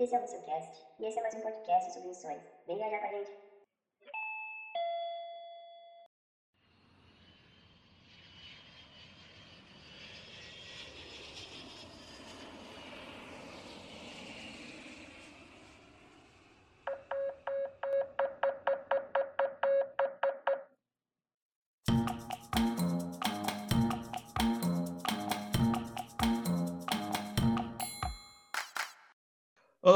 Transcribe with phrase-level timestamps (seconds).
[0.00, 2.40] Esse é o Missioncast e esse é mais um podcast sobre missões.
[2.66, 3.49] Vem viajar com a gente.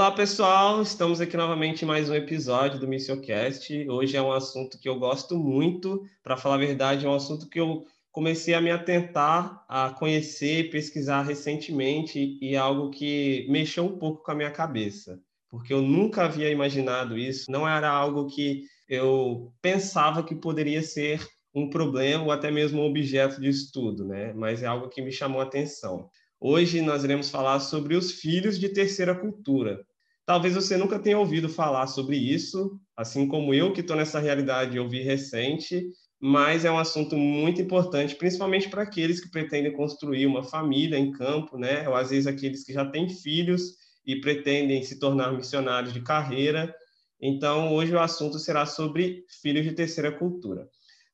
[0.04, 0.82] Olá, pessoal!
[0.82, 3.88] Estamos aqui novamente em mais um episódio do Missioncast.
[3.88, 6.02] Hoje é um assunto que eu gosto muito.
[6.22, 10.68] Para falar a verdade, é um assunto que eu comecei a me atentar, a conhecer,
[10.68, 15.18] pesquisar recentemente e é algo que mexeu um pouco com a minha cabeça,
[15.48, 17.50] porque eu nunca havia imaginado isso.
[17.50, 22.86] Não era algo que eu pensava que poderia ser um problema ou até mesmo um
[22.86, 24.34] objeto de estudo, né?
[24.34, 26.10] Mas é algo que me chamou a atenção.
[26.38, 29.82] Hoje nós iremos falar sobre os filhos de terceira cultura.
[30.26, 34.76] Talvez você nunca tenha ouvido falar sobre isso, assim como eu, que estou nessa realidade,
[34.76, 35.84] eu vi recente,
[36.18, 41.12] mas é um assunto muito importante, principalmente para aqueles que pretendem construir uma família em
[41.12, 41.86] campo, né?
[41.86, 46.74] Ou às vezes aqueles que já têm filhos e pretendem se tornar missionários de carreira.
[47.20, 50.66] Então, hoje o assunto será sobre filhos de terceira cultura.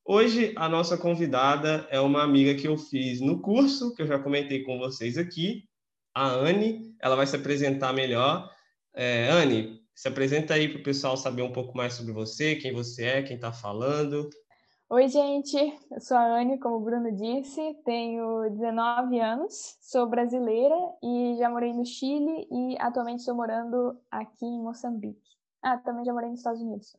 [0.04, 4.18] Hoje, a nossa convidada é uma amiga que eu fiz no curso, que eu já
[4.18, 5.64] comentei com vocês aqui,
[6.14, 6.94] a Anne.
[7.00, 8.48] Ela vai se apresentar melhor.
[8.94, 12.72] É, Anne, se apresenta aí para o pessoal saber um pouco mais sobre você, quem
[12.72, 14.28] você é, quem está falando.
[14.88, 15.56] Oi, gente.
[15.90, 21.48] Eu sou a Anne, como o Bruno disse, tenho 19 anos, sou brasileira e já
[21.48, 25.20] morei no Chile e atualmente estou morando aqui em Moçambique.
[25.62, 26.96] Ah, também já morei nos Estados Unidos.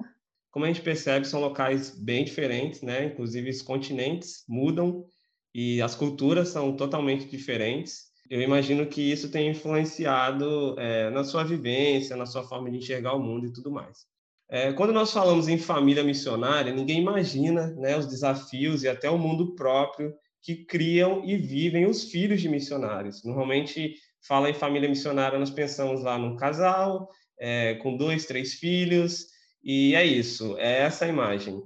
[0.51, 3.05] Como a gente percebe, são locais bem diferentes, né?
[3.05, 5.05] Inclusive os continentes mudam
[5.53, 8.10] e as culturas são totalmente diferentes.
[8.31, 13.13] Eu imagino que isso tem influenciado é, na sua vivência, na sua forma de enxergar
[13.13, 14.05] o mundo e tudo mais.
[14.49, 19.17] É, quando nós falamos em família missionária, ninguém imagina né, os desafios e até o
[19.17, 23.21] mundo próprio que criam e vivem os filhos de missionários.
[23.25, 23.95] Normalmente,
[24.25, 29.25] fala em família missionária, nós pensamos lá num casal é, com dois, três filhos,
[29.61, 31.61] e é isso, é essa a imagem.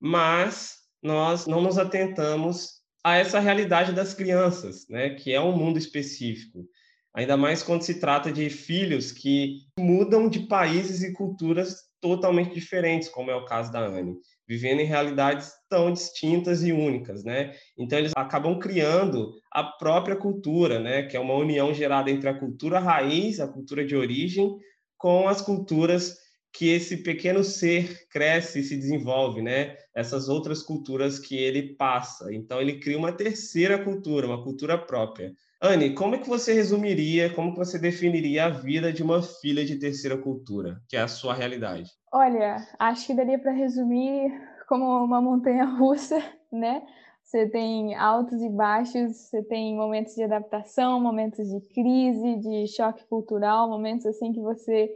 [0.00, 2.77] Mas nós não nos atentamos
[3.08, 6.66] a essa realidade das crianças, né, que é um mundo específico.
[7.14, 13.08] Ainda mais quando se trata de filhos que mudam de países e culturas totalmente diferentes,
[13.08, 14.14] como é o caso da Anne,
[14.46, 17.54] vivendo em realidades tão distintas e únicas, né?
[17.76, 22.38] Então eles acabam criando a própria cultura, né, que é uma união gerada entre a
[22.38, 24.54] cultura raiz, a cultura de origem,
[24.96, 26.16] com as culturas
[26.52, 29.76] que esse pequeno ser cresce e se desenvolve, né?
[29.94, 32.32] Essas outras culturas que ele passa.
[32.32, 35.32] Então ele cria uma terceira cultura, uma cultura própria.
[35.60, 39.64] Anne, como é que você resumiria, como que você definiria a vida de uma filha
[39.64, 41.90] de terceira cultura, que é a sua realidade?
[42.12, 44.30] Olha, acho que daria para resumir
[44.68, 46.22] como uma montanha russa,
[46.52, 46.82] né?
[47.24, 53.04] Você tem altos e baixos, você tem momentos de adaptação, momentos de crise, de choque
[53.06, 54.90] cultural, momentos assim que você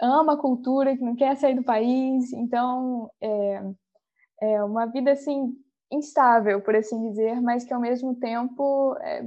[0.00, 2.32] ama a cultura, que não quer sair do país.
[2.32, 3.62] Então, é,
[4.42, 5.54] é uma vida assim
[5.92, 9.22] instável, por assim dizer, mas que ao mesmo tempo é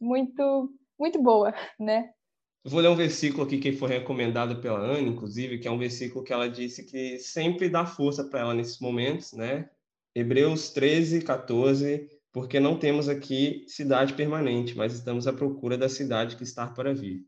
[0.00, 2.10] muito muito boa, né?
[2.64, 6.24] vou ler um versículo aqui que foi recomendado pela Ana, inclusive, que é um versículo
[6.24, 9.68] que ela disse que sempre dá força para ela nesses momentos, né?
[10.14, 16.36] Hebreus 13, 14, porque não temos aqui cidade permanente, mas estamos à procura da cidade
[16.36, 17.24] que está para vir.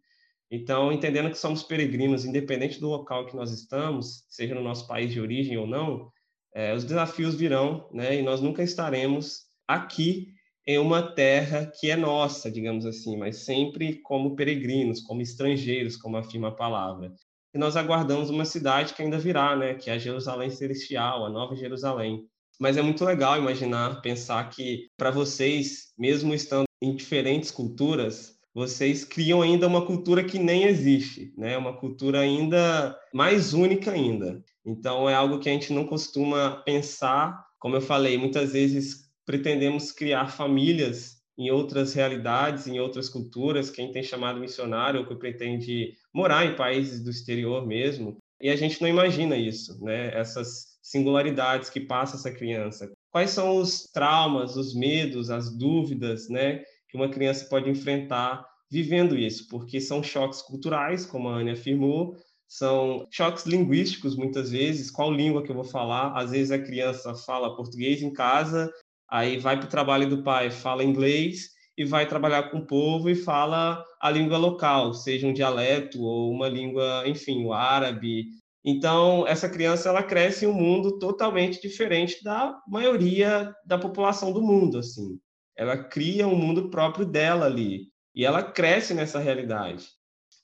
[0.54, 5.10] Então, entendendo que somos peregrinos, independente do local que nós estamos, seja no nosso país
[5.10, 6.12] de origem ou não,
[6.54, 8.20] é, os desafios virão, né?
[8.20, 10.28] E nós nunca estaremos aqui
[10.66, 16.18] em uma terra que é nossa, digamos assim, mas sempre como peregrinos, como estrangeiros, como
[16.18, 17.10] afirma a palavra.
[17.54, 19.72] E nós aguardamos uma cidade que ainda virá, né?
[19.72, 22.26] Que é a Jerusalém Celestial, a Nova Jerusalém.
[22.60, 29.04] Mas é muito legal imaginar, pensar que para vocês, mesmo estando em diferentes culturas, vocês
[29.04, 31.56] criam ainda uma cultura que nem existe, né?
[31.56, 34.44] Uma cultura ainda mais única ainda.
[34.64, 37.44] Então é algo que a gente não costuma pensar.
[37.58, 43.90] Como eu falei, muitas vezes pretendemos criar famílias em outras realidades, em outras culturas, quem
[43.90, 48.82] tem chamado missionário ou que pretende morar em países do exterior mesmo, e a gente
[48.82, 50.12] não imagina isso, né?
[50.14, 52.90] Essas singularidades que passa essa criança.
[53.10, 56.62] Quais são os traumas, os medos, as dúvidas, né,
[56.92, 62.16] que uma criança pode enfrentar vivendo isso, porque são choques culturais, como a Anne afirmou,
[62.46, 66.12] são choques linguísticos muitas vezes, qual língua que eu vou falar?
[66.14, 68.70] Às vezes a criança fala português em casa,
[69.10, 71.48] aí vai para o trabalho do pai, fala inglês,
[71.78, 76.30] e vai trabalhar com o povo e fala a língua local, seja um dialeto ou
[76.30, 78.26] uma língua, enfim, o árabe.
[78.62, 84.42] Então, essa criança ela cresce em um mundo totalmente diferente da maioria da população do
[84.42, 85.18] mundo, assim.
[85.56, 89.88] Ela cria um mundo próprio dela ali e ela cresce nessa realidade.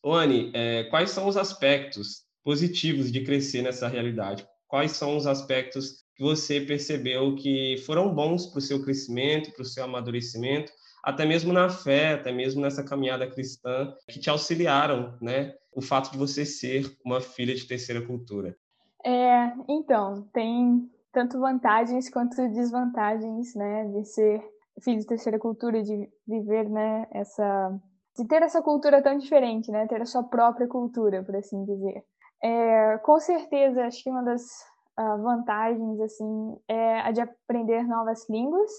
[0.02, 4.46] Oane, é, quais são os aspectos positivos de crescer nessa realidade?
[4.66, 9.62] Quais são os aspectos que você percebeu que foram bons para o seu crescimento, para
[9.62, 10.72] o seu amadurecimento,
[11.02, 15.54] até mesmo na fé, até mesmo nessa caminhada cristã, que te auxiliaram, né?
[15.72, 18.56] O fato de você ser uma filha de terceira cultura.
[19.04, 24.42] É, então, tem tanto vantagens quanto desvantagens, né, de ser
[24.82, 27.80] filho de terceira cultura, de viver, né, essa
[28.16, 32.04] de ter essa cultura tão diferente, né, ter a sua própria cultura, por assim dizer.
[32.42, 34.42] É, com certeza, acho que uma das
[34.98, 38.70] uh, vantagens, assim, é a de aprender novas línguas.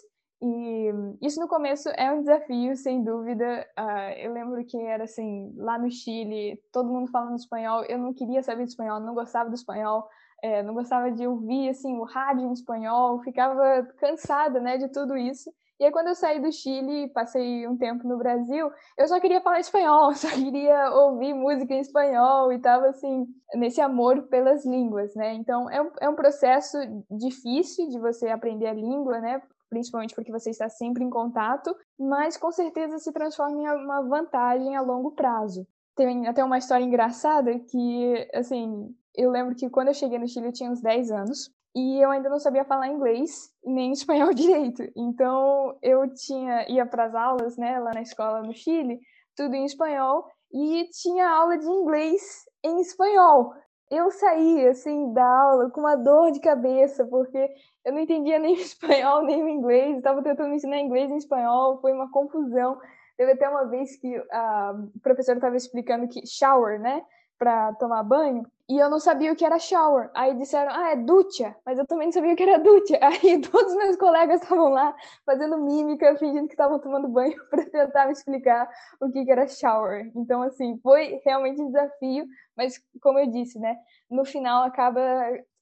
[0.42, 0.92] E
[1.22, 3.66] isso no começo é um desafio, sem dúvida.
[3.78, 7.84] Uh, eu lembro que era assim, lá no Chile, todo mundo falando espanhol.
[7.84, 10.07] Eu não queria saber de espanhol, não gostava do espanhol.
[10.42, 15.18] É, não gostava de ouvir assim o rádio em espanhol, ficava cansada, né, de tudo
[15.18, 15.52] isso.
[15.80, 19.40] E aí, quando eu saí do Chile, passei um tempo no Brasil, eu só queria
[19.40, 25.16] falar espanhol, só queria ouvir música em espanhol e tava, assim, nesse amor pelas línguas,
[25.16, 25.34] né?
[25.36, 26.78] Então, é um, é um processo
[27.10, 29.42] difícil de você aprender a língua, né?
[29.70, 34.76] Principalmente porque você está sempre em contato, mas com certeza se transforma em uma vantagem
[34.76, 35.66] a longo prazo.
[35.96, 40.48] Tem até uma história engraçada que, assim, eu lembro que quando eu cheguei no Chile
[40.48, 44.83] eu tinha uns 10 anos e eu ainda não sabia falar inglês nem espanhol direito.
[44.95, 49.00] Então eu tinha ia para as aulas, né, lá na escola no Chile,
[49.36, 53.54] tudo em espanhol e tinha aula de inglês em espanhol.
[53.89, 57.50] Eu saí assim da aula com uma dor de cabeça porque
[57.86, 61.18] eu não entendia nem o espanhol nem o inglês, estava tentando me ensinar inglês em
[61.18, 62.80] espanhol, foi uma confusão.
[63.18, 64.74] Teve até uma vez que a
[65.04, 67.04] professora estava explicando que shower, né,
[67.38, 70.12] para tomar banho, e eu não sabia o que era shower.
[70.13, 73.00] Aí disseram, ah, é ducha, mas eu também não sabia o que era ducha.
[73.01, 74.95] Aí todos os meus colegas estavam lá
[75.25, 78.69] fazendo mímica, fingindo que estavam tomando banho para tentar me explicar
[79.01, 80.12] o que era shower.
[80.16, 83.75] Então, assim, foi realmente um desafio, mas como eu disse, né,
[84.07, 85.01] no final acaba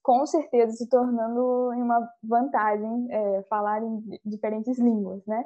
[0.02, 5.44] com certeza se tornando uma vantagem é, falar em diferentes línguas, né?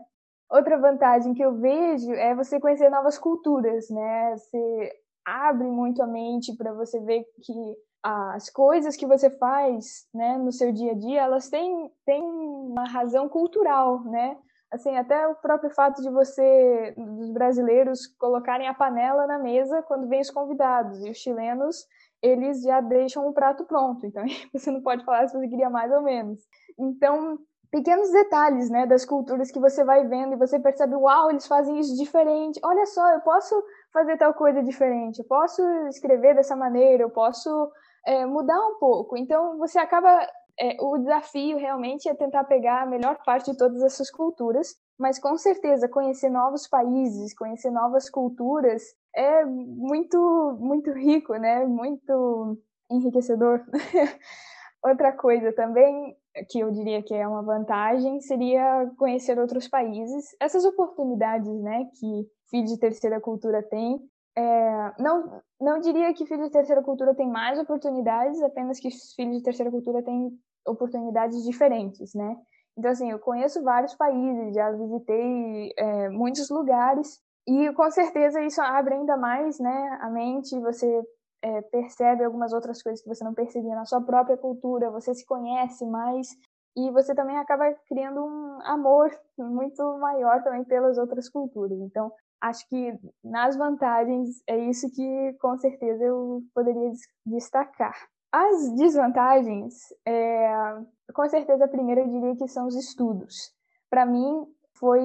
[0.51, 4.37] Outra vantagem que eu vejo é você conhecer novas culturas, né?
[4.37, 4.93] Você
[5.25, 10.51] abre muito a mente para você ver que as coisas que você faz, né, no
[10.51, 14.37] seu dia a dia, elas têm, têm uma razão cultural, né?
[14.73, 20.09] Assim, até o próprio fato de você, dos brasileiros, colocarem a panela na mesa quando
[20.09, 21.87] vem os convidados, e os chilenos,
[22.23, 25.93] eles já deixam o prato pronto, então você não pode falar se você queria mais
[25.93, 26.41] ou menos.
[26.79, 27.39] Então,
[27.71, 31.79] pequenos detalhes, né, das culturas que você vai vendo e você percebe, uau, eles fazem
[31.79, 32.61] isso diferente.
[32.65, 33.55] Olha só, eu posso
[33.93, 37.71] fazer tal coisa diferente, eu posso escrever dessa maneira, eu posso
[38.07, 39.17] é, mudar um pouco.
[39.17, 40.27] Então, você acaba.
[40.61, 45.19] É, o desafio realmente é tentar pegar a melhor parte de todas essas culturas, mas
[45.19, 48.83] com certeza conhecer novos países, conhecer novas culturas
[49.17, 51.65] é muito, muito rico, né?
[51.65, 52.59] Muito
[52.91, 53.65] enriquecedor.
[54.85, 56.17] Outra coisa também
[56.49, 60.35] que eu diria que é uma vantagem seria conhecer outros países.
[60.41, 64.01] Essas oportunidades, né, que filho de terceira cultura tem.
[64.37, 69.33] É, não, não diria que filho de terceira cultura tem mais oportunidades, apenas que filho
[69.33, 70.31] de terceira cultura tem
[70.67, 72.37] oportunidades diferentes, né?
[72.77, 78.61] Então, assim, eu conheço vários países, já visitei é, muitos lugares, e com certeza isso
[78.61, 81.03] abre ainda mais né, a mente, você
[81.43, 85.27] é, percebe algumas outras coisas que você não percebia na sua própria cultura, você se
[85.27, 86.29] conhece mais
[86.77, 91.79] e você também acaba criando um amor muito maior também pelas outras culturas.
[91.81, 96.91] Então, acho que nas vantagens é isso que com certeza eu poderia
[97.27, 97.95] destacar.
[98.33, 99.75] As desvantagens,
[100.07, 100.79] é,
[101.13, 103.53] com certeza a primeira eu diria que são os estudos.
[103.91, 104.47] Para mim
[104.79, 105.03] foi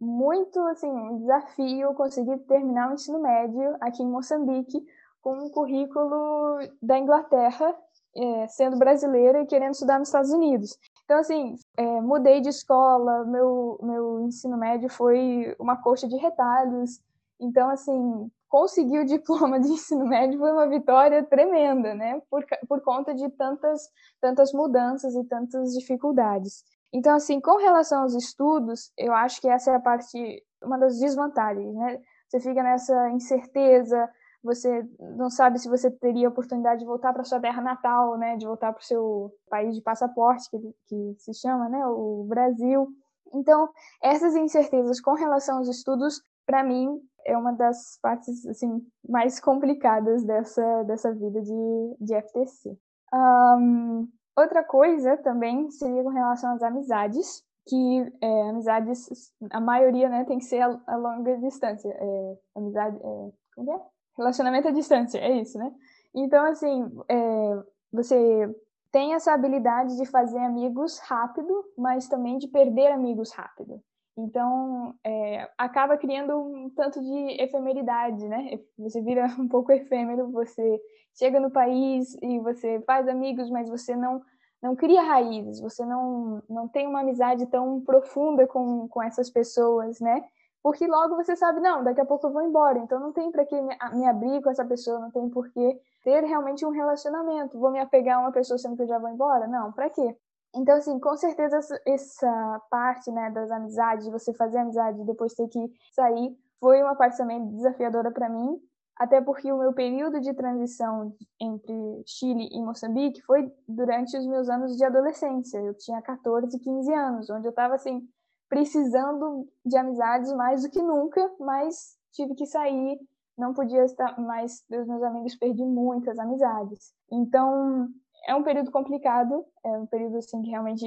[0.00, 4.82] muito assim um desafio conseguir terminar o ensino médio aqui em Moçambique
[5.24, 7.74] com um currículo da Inglaterra,
[8.14, 10.78] é, sendo brasileira e querendo estudar nos Estados Unidos.
[11.04, 17.00] Então, assim, é, mudei de escola, meu, meu ensino médio foi uma coxa de retalhos.
[17.40, 22.20] Então, assim, conseguir o diploma de ensino médio foi uma vitória tremenda, né?
[22.30, 23.88] Por, por conta de tantas,
[24.20, 26.62] tantas mudanças e tantas dificuldades.
[26.92, 30.98] Então, assim, com relação aos estudos, eu acho que essa é a parte, uma das
[31.00, 31.98] desvantagens, né?
[32.28, 34.08] Você fica nessa incerteza,
[34.44, 34.86] você
[35.16, 38.46] não sabe se você teria a oportunidade de voltar para sua terra natal, né, de
[38.46, 42.88] voltar para o seu país de passaporte, que, que se chama, né, o Brasil.
[43.32, 43.68] Então,
[44.02, 50.22] essas incertezas com relação aos estudos, para mim, é uma das partes assim mais complicadas
[50.24, 52.78] dessa, dessa vida de, de FTC.
[53.12, 60.24] Um, outra coisa também seria com relação às amizades, que é, amizades, a maioria né,
[60.24, 61.88] tem que ser a, a longa distância.
[61.88, 63.93] É, amizade, é, como é?
[64.16, 65.72] Relacionamento à distância, é isso, né?
[66.14, 68.54] Então, assim, é, você
[68.92, 73.82] tem essa habilidade de fazer amigos rápido, mas também de perder amigos rápido.
[74.16, 78.60] Então, é, acaba criando um tanto de efemeridade, né?
[78.78, 80.80] Você vira um pouco efêmero, você
[81.18, 84.22] chega no país e você faz amigos, mas você não
[84.62, 90.00] não cria raízes, você não, não tem uma amizade tão profunda com, com essas pessoas,
[90.00, 90.24] né?
[90.64, 93.44] Porque logo você sabe, não, daqui a pouco eu vou embora, então não tem para
[93.44, 97.58] que me, me abrir com essa pessoa, não tem por que ter realmente um relacionamento.
[97.58, 99.46] Vou me apegar a uma pessoa sendo que eu já vou embora?
[99.46, 100.16] Não, para quê?
[100.54, 105.34] Então, assim, com certeza essa parte, né, das amizades, de você fazer amizade e depois
[105.34, 108.58] ter que sair, foi uma parte também desafiadora para mim,
[108.96, 111.74] até porque o meu período de transição entre
[112.06, 115.58] Chile e Moçambique foi durante os meus anos de adolescência.
[115.58, 118.08] Eu tinha 14, 15 anos, onde eu estava, assim,
[118.48, 122.98] precisando de amizades mais do que nunca, mas tive que sair,
[123.36, 126.94] não podia estar mais dos meus amigos, perdi muitas amizades.
[127.10, 127.88] Então,
[128.26, 130.84] é um período complicado, é um período assim que realmente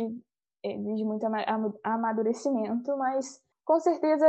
[0.63, 1.25] exige muito
[1.83, 4.25] amadurecimento, mas com certeza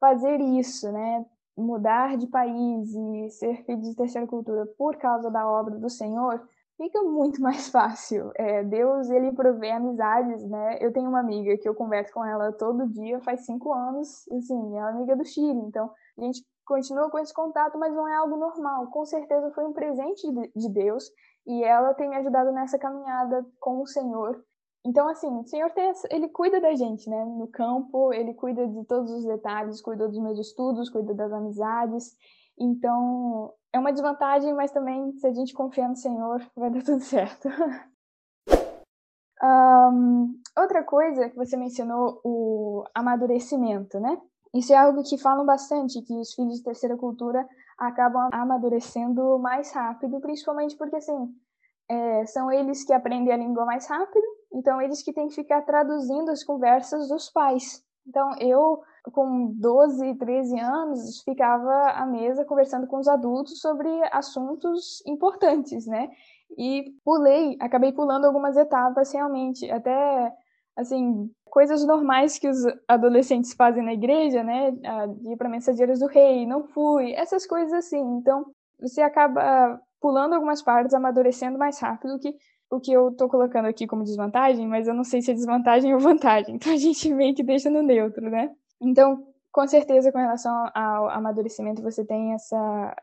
[0.00, 1.24] fazer isso, né,
[1.56, 6.46] mudar de país e ser filho de terceira cultura por causa da obra do Senhor,
[6.78, 8.30] fica muito mais fácil.
[8.36, 10.78] É, Deus, ele provê amizades, né?
[10.80, 14.76] Eu tenho uma amiga que eu converso com ela todo dia, faz cinco anos, assim,
[14.76, 18.36] é amiga do Chile, então a gente continua com esse contato, mas não é algo
[18.36, 18.86] normal.
[18.90, 20.22] Com certeza foi um presente
[20.54, 21.10] de Deus
[21.46, 24.42] e ela tem me ajudado nessa caminhada com o Senhor.
[24.86, 27.24] Então, assim, o Senhor tem, ele cuida da gente, né?
[27.24, 32.16] No campo, ele cuida de todos os detalhes, cuida dos meus estudos, cuida das amizades.
[32.58, 37.00] Então, é uma desvantagem, mas também, se a gente confiar no Senhor, vai dar tudo
[37.00, 37.48] certo.
[39.42, 44.20] um, outra coisa que você mencionou, o amadurecimento, né?
[44.54, 47.46] Isso é algo que falam bastante, que os filhos de terceira cultura
[47.78, 51.34] acabam amadurecendo mais rápido, principalmente porque, assim,
[51.88, 55.62] é, são eles que aprendem a língua mais rápido, então eles que têm que ficar
[55.62, 57.84] traduzindo as conversas dos pais.
[58.06, 58.80] Então, eu,
[59.12, 66.08] com 12, 13 anos, ficava à mesa conversando com os adultos sobre assuntos importantes, né?
[66.56, 70.32] E pulei, acabei pulando algumas etapas realmente, até
[70.76, 74.70] assim, coisas normais que os adolescentes fazem na igreja, né?
[74.70, 78.00] De ir para mensageiros do rei, não fui, essas coisas assim.
[78.18, 78.46] Então,
[78.80, 82.34] você acaba pulando algumas partes, amadurecendo mais rápido que
[82.70, 85.94] o que eu tô colocando aqui como desvantagem, mas eu não sei se é desvantagem
[85.94, 86.56] ou vantagem.
[86.56, 88.50] Então a gente meio que deixa no neutro, né?
[88.80, 92.94] Então, com certeza, com relação ao amadurecimento, você tem essa.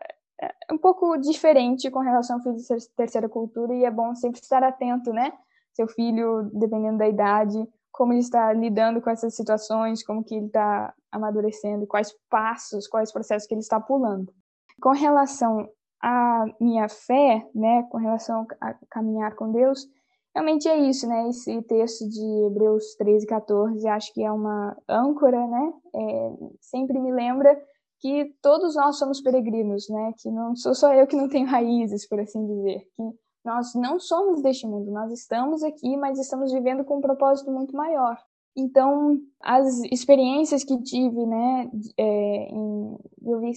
[0.42, 4.42] É um pouco diferente com relação ao filho de terceira cultura, e é bom sempre
[4.42, 5.32] estar atento, né?
[5.74, 7.58] Seu filho, dependendo da idade,
[7.92, 13.12] como ele está lidando com essas situações, como que ele está amadurecendo, quais passos, quais
[13.12, 14.34] processos que ele está pulando.
[14.82, 15.70] Com relação
[16.06, 19.88] à minha fé, né, com relação a caminhar com Deus,
[20.36, 25.48] realmente é isso, né, esse texto de Hebreus 13, 14, acho que é uma âncora,
[25.48, 27.60] né, é, sempre me lembra
[28.00, 32.08] que todos nós somos peregrinos, né, que não sou só eu que não tenho raízes,
[32.08, 33.04] por assim dizer, que
[33.44, 37.76] nós não somos deste mundo, nós estamos aqui, mas estamos vivendo com um propósito muito
[37.76, 38.16] maior.
[38.58, 43.52] Então, as experiências que tive, né, é, em, eu vi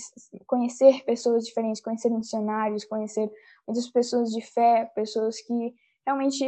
[0.44, 3.30] conhecer pessoas diferentes, conhecer missionários, conhecer
[3.66, 5.74] muitas pessoas de fé, pessoas que
[6.04, 6.44] realmente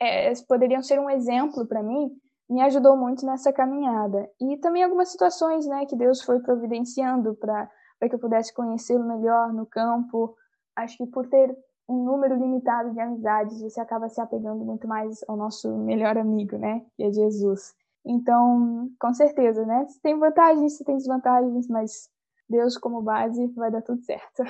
[0.00, 2.10] é, poderiam ser um exemplo para mim,
[2.48, 4.30] me ajudou muito nessa caminhada.
[4.40, 7.68] E também algumas situações, né, que Deus foi providenciando para
[8.08, 10.36] que eu pudesse conhecê-lo melhor no campo.
[10.76, 11.52] Acho que por ter
[11.88, 16.56] um número limitado de amizades, você acaba se apegando muito mais ao nosso melhor amigo,
[16.58, 16.84] né?
[16.96, 17.74] Que é Jesus.
[18.08, 19.86] Então, com certeza, né?
[19.86, 22.08] Se tem vantagens, se tem desvantagens, mas
[22.48, 24.42] Deus como base vai dar tudo certo.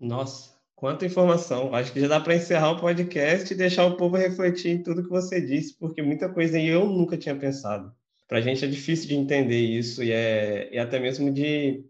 [0.00, 1.72] Nossa, quanta informação.
[1.72, 5.04] Acho que já dá para encerrar o podcast e deixar o povo refletir em tudo
[5.04, 7.92] que você disse, porque muita coisa eu nunca tinha pensado.
[8.26, 11.84] Para a gente é difícil de entender isso e, é, e até mesmo de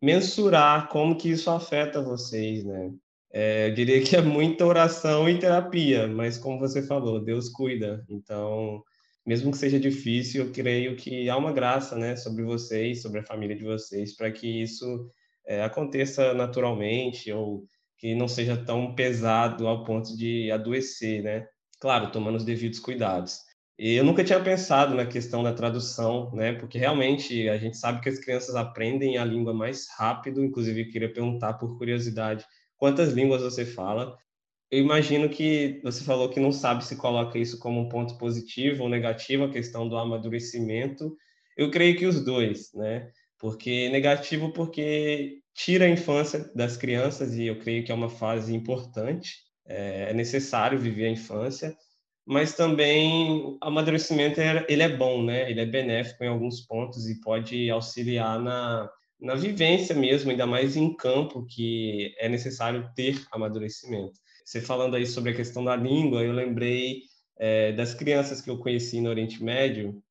[0.00, 2.92] mensurar como que isso afeta vocês, né?
[3.32, 8.04] É, eu diria que é muita oração e terapia, mas como você falou, Deus cuida.
[8.08, 8.82] Então,
[9.26, 13.24] mesmo que seja difícil, eu creio que há uma graça, né, sobre vocês, sobre a
[13.24, 15.10] família de vocês, para que isso
[15.46, 17.66] é, aconteça naturalmente ou
[17.98, 21.46] que não seja tão pesado ao ponto de adoecer, né?
[21.80, 23.38] Claro, tomando os devidos cuidados.
[23.78, 26.52] E eu nunca tinha pensado na questão da tradução, né?
[26.54, 30.44] Porque realmente a gente sabe que as crianças aprendem a língua mais rápido.
[30.44, 32.44] Inclusive, queria perguntar por curiosidade,
[32.76, 34.16] quantas línguas você fala?
[34.72, 38.84] Eu imagino que você falou que não sabe se coloca isso como um ponto positivo
[38.84, 41.14] ou negativo, a questão do amadurecimento.
[41.56, 43.10] Eu creio que os dois, né?
[43.38, 48.54] Porque negativo porque tira a infância das crianças e eu creio que é uma fase
[48.54, 49.36] importante.
[49.66, 51.76] É necessário viver a infância
[52.24, 55.50] mas também o amadurecimento ele é bom, né?
[55.50, 58.88] Ele é benéfico em alguns pontos e pode auxiliar na,
[59.20, 64.20] na vivência mesmo, ainda mais em campo, que é necessário ter amadurecimento.
[64.44, 67.02] Você falando aí sobre a questão da língua, eu lembrei
[67.38, 70.02] é, das crianças que eu conheci no Oriente Médio,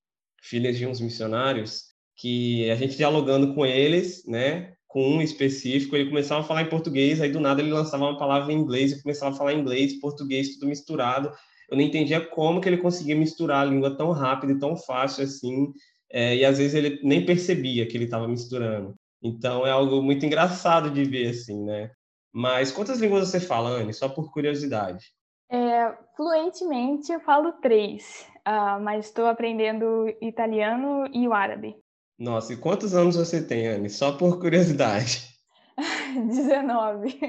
[0.41, 1.85] filhas de uns missionários,
[2.15, 4.73] que a gente dialogando com eles, né?
[4.87, 8.17] Com um específico, ele começava a falar em português, aí do nada ele lançava uma
[8.17, 11.31] palavra em inglês e começava a falar inglês, português, tudo misturado
[11.71, 15.23] eu não entendia como que ele conseguia misturar a língua tão rápido e tão fácil
[15.23, 15.71] assim,
[16.11, 18.93] é, e às vezes ele nem percebia que ele estava misturando.
[19.23, 21.89] Então é algo muito engraçado de ver assim, né?
[22.33, 23.93] Mas quantas línguas você fala, Anne?
[23.93, 25.05] Só por curiosidade.
[25.49, 31.75] É, fluentemente eu falo três, uh, mas estou aprendendo italiano e o árabe.
[32.17, 33.89] Nossa, e quantos anos você tem, Anne?
[33.89, 35.27] Só por curiosidade.
[36.29, 37.19] 19.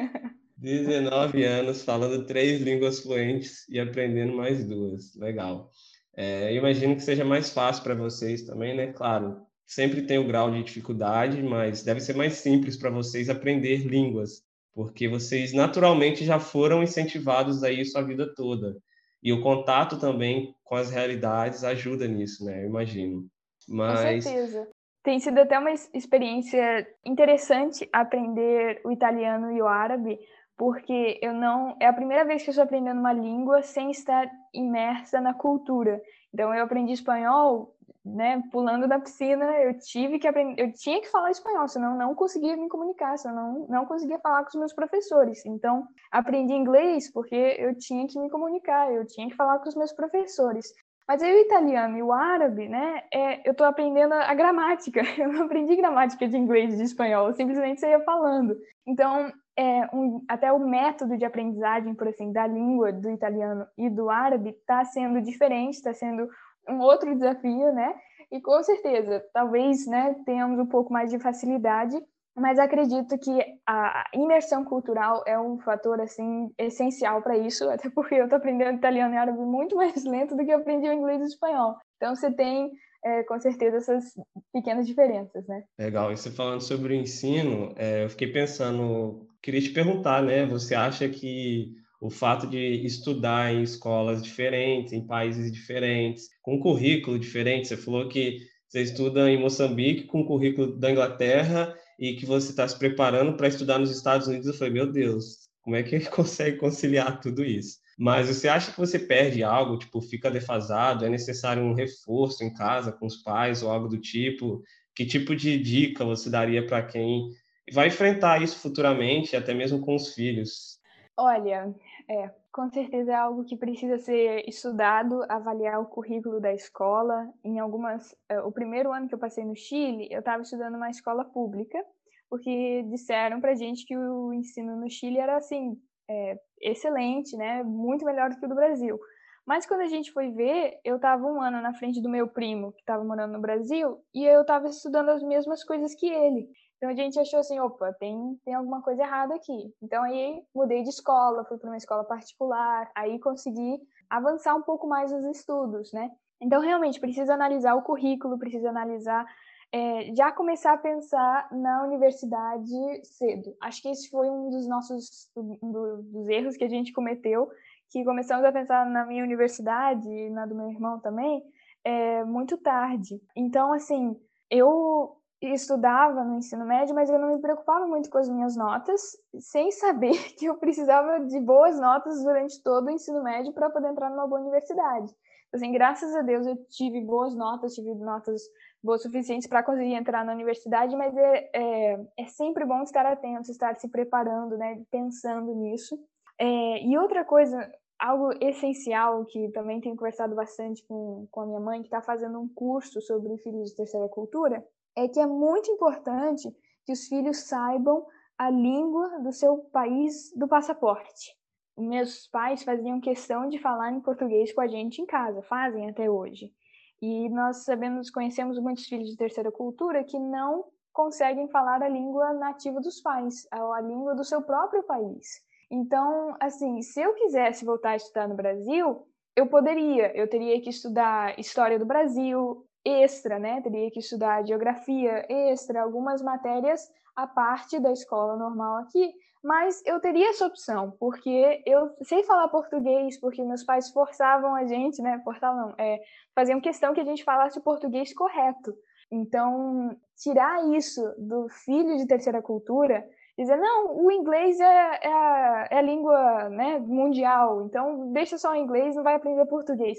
[0.57, 5.15] 19 anos falando três línguas fluentes e aprendendo mais duas.
[5.17, 5.71] Legal.
[6.17, 8.93] É, eu imagino que seja mais fácil para vocês também, né?
[8.93, 13.79] Claro, sempre tem o grau de dificuldade, mas deve ser mais simples para vocês aprender
[13.79, 14.43] línguas,
[14.75, 18.77] porque vocês naturalmente já foram incentivados a isso a vida toda.
[19.23, 22.65] E o contato também com as realidades ajuda nisso, né?
[22.65, 23.27] Eu imagino.
[23.69, 24.01] Mas...
[24.01, 24.69] Com certeza.
[25.05, 30.17] Tem sido até uma experiência interessante aprender o italiano e o árabe,
[30.57, 34.31] porque eu não é a primeira vez que eu estou aprendendo uma língua sem estar
[34.55, 36.01] imersa na cultura.
[36.33, 37.75] Então eu aprendi espanhol,
[38.05, 42.15] né, pulando da piscina, eu tive que aprender, eu tinha que falar espanhol, senão não
[42.15, 45.45] conseguia me comunicar, senão não, não conseguia falar com os meus professores.
[45.47, 49.77] Então aprendi inglês porque eu tinha que me comunicar, eu tinha que falar com os
[49.77, 50.73] meus professores.
[51.07, 55.03] Mas aí o italiano e o árabe, né, é, eu estou aprendendo a gramática.
[55.19, 58.57] Eu não aprendi gramática de inglês e de espanhol, eu simplesmente saía falando.
[58.87, 63.91] Então, é, um, até o método de aprendizagem, por assim, da língua do italiano e
[63.91, 66.29] do árabe está sendo diferente, está sendo
[66.69, 67.95] um outro desafio, né?
[68.31, 71.97] E com certeza, talvez, né, tenhamos um pouco mais de facilidade,
[72.35, 73.31] mas acredito que
[73.67, 78.79] a imersão cultural é um fator assim essencial para isso, até porque eu estou aprendendo
[78.79, 81.77] italiano e árabe muito mais lento do que eu aprendi o inglês e o espanhol.
[81.97, 82.71] Então você tem
[83.05, 84.15] é, com certeza essas
[84.53, 85.65] pequenas diferenças, né?
[85.79, 86.11] Legal.
[86.11, 90.47] E você falando sobre o ensino, é, eu fiquei pensando queria te perguntar, né?
[90.47, 97.17] Você acha que o fato de estudar em escolas diferentes, em países diferentes, com currículo
[97.17, 102.51] diferente, você falou que você estuda em Moçambique com currículo da Inglaterra e que você
[102.51, 104.49] está se preparando para estudar nos Estados Unidos.
[104.49, 107.79] Eu falei, meu Deus, como é que ele consegue conciliar tudo isso?
[107.97, 112.53] Mas você acha que você perde algo, tipo, fica defasado, é necessário um reforço em
[112.53, 114.61] casa com os pais ou algo do tipo?
[114.93, 117.29] Que tipo de dica você daria para quem
[117.73, 120.83] vai enfrentar isso futuramente, até mesmo com os filhos?
[121.17, 121.73] Olha,
[122.13, 127.27] é, com certeza é algo que precisa ser estudado, avaliar o currículo da escola.
[127.43, 130.91] Em algumas, é, o primeiro ano que eu passei no Chile, eu estava estudando uma
[130.91, 131.83] escola pública,
[132.29, 138.05] porque disseram para gente que o ensino no Chile era assim é, excelente, né, muito
[138.05, 138.99] melhor do que o do Brasil.
[139.47, 142.73] Mas quando a gente foi ver, eu estava um ano na frente do meu primo,
[142.73, 146.49] que estava morando no Brasil, e eu estava estudando as mesmas coisas que ele.
[146.83, 149.73] Então a gente achou assim, opa, tem, tem alguma coisa errada aqui.
[149.81, 154.89] Então aí mudei de escola, fui para uma escola particular, aí consegui avançar um pouco
[154.89, 156.11] mais nos estudos, né?
[156.41, 159.25] Então realmente precisa analisar o currículo, precisa analisar,
[159.71, 163.55] é, já começar a pensar na universidade cedo.
[163.61, 167.49] Acho que esse foi um dos nossos um dos erros que a gente cometeu,
[167.91, 171.45] que começamos a pensar na minha universidade e na do meu irmão também,
[171.85, 173.23] é, muito tarde.
[173.37, 178.29] Então assim, eu estudava no ensino médio, mas eu não me preocupava muito com as
[178.29, 183.53] minhas notas, sem saber que eu precisava de boas notas durante todo o ensino médio
[183.53, 185.13] para poder entrar numa boa universidade.
[185.53, 188.41] Assim, graças a Deus eu tive boas notas, tive notas
[188.83, 193.51] boas suficientes para conseguir entrar na universidade, mas é, é, é, sempre bom estar atento,
[193.51, 195.99] estar se preparando, né, pensando nisso.
[196.39, 201.61] É, e outra coisa, algo essencial que também tenho conversado bastante com, com a minha
[201.61, 204.65] mãe, que está fazendo um curso sobre filhos de terceira cultura,
[204.97, 206.49] é que é muito importante
[206.85, 211.37] que os filhos saibam a língua do seu país do passaporte.
[211.79, 216.11] meus pais faziam questão de falar em português com a gente em casa, fazem até
[216.11, 216.53] hoje.
[217.01, 222.33] E nós sabemos, conhecemos muitos filhos de terceira cultura que não conseguem falar a língua
[222.35, 225.43] nativa dos pais, a, língua do seu próprio país.
[225.71, 230.69] Então, assim, se eu quisesse voltar a estudar no Brasil, eu poderia, eu teria que
[230.69, 233.61] estudar história do Brasil extra, né?
[233.61, 240.01] Teria que estudar geografia extra, algumas matérias à parte da escola normal aqui, mas eu
[240.01, 245.21] teria essa opção, porque eu sei falar português, porque meus pais forçavam a gente, né?
[245.25, 246.01] Forçavam, é,
[246.35, 248.73] faziam questão que a gente falasse o português correto.
[249.11, 253.05] Então, tirar isso do filho de terceira cultura,
[253.37, 258.53] dizer, não, o inglês é, é, a, é a língua né, mundial, então deixa só
[258.53, 259.99] o inglês, não vai aprender português.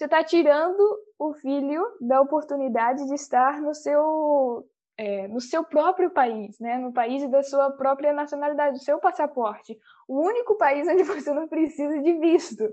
[0.00, 0.80] Você está tirando
[1.18, 6.78] o filho da oportunidade de estar no seu é, no seu próprio país, né?
[6.78, 9.78] no país da sua própria nacionalidade, do seu passaporte.
[10.08, 12.66] O único país onde você não precisa de visto.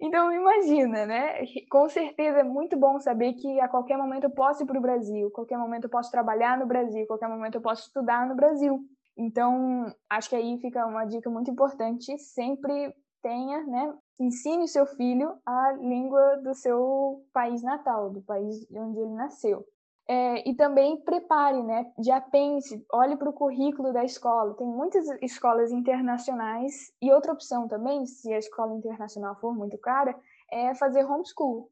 [0.00, 1.44] Então, imagina, né?
[1.70, 4.82] Com certeza é muito bom saber que a qualquer momento eu posso ir para o
[4.82, 8.80] Brasil, qualquer momento eu posso trabalhar no Brasil, qualquer momento eu posso estudar no Brasil.
[9.16, 12.92] Então, acho que aí fica uma dica muito importante: sempre
[13.24, 13.94] tenha, né?
[14.20, 19.66] Ensine o seu filho a língua do seu país natal, do país onde ele nasceu.
[20.06, 21.90] É, e também prepare, né?
[21.98, 24.54] Já pense, olhe para o currículo da escola.
[24.54, 30.14] Tem muitas escolas internacionais e outra opção também, se a escola internacional for muito cara,
[30.52, 31.70] é fazer homeschool,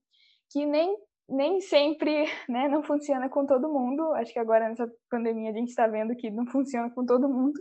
[0.51, 0.97] que nem
[1.29, 4.13] nem sempre, né, não funciona com todo mundo.
[4.15, 7.59] Acho que agora nessa pandemia a gente está vendo que não funciona com todo mundo,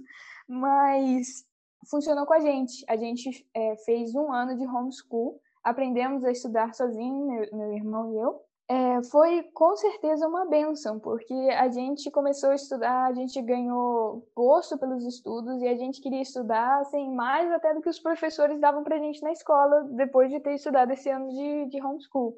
[0.47, 1.45] mas
[1.89, 2.83] funcionou com a gente.
[2.87, 8.13] A gente é, fez um ano de homeschool, aprendemos a estudar sozinho, meu, meu irmão
[8.13, 8.41] e eu,
[8.71, 14.25] é, foi com certeza uma benção, porque a gente começou a estudar, a gente ganhou
[14.33, 18.61] gosto pelos estudos e a gente queria estudar assim, mais até do que os professores
[18.61, 22.33] davam para a gente na escola, depois de ter estudado esse ano de, de homeschool.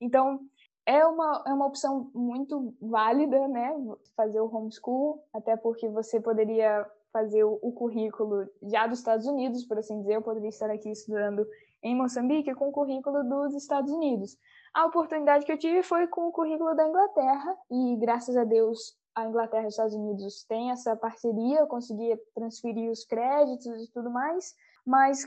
[0.00, 0.40] Então,
[0.86, 3.74] é uma, é uma opção muito válida, né?
[4.16, 9.78] Fazer o homeschool, até porque você poderia fazer o, currículo já dos Estados Unidos, por
[9.78, 11.46] assim dizer, eu poderia estar aqui estudando
[11.80, 14.36] em Moçambique com o currículo dos Estados Unidos.
[14.74, 18.98] A oportunidade que eu tive foi com o currículo da Inglaterra, e graças a Deus
[19.14, 23.92] a Inglaterra e os Estados Unidos têm essa parceria, eu conseguia transferir os créditos e
[23.92, 24.52] tudo mais,
[24.84, 25.24] mas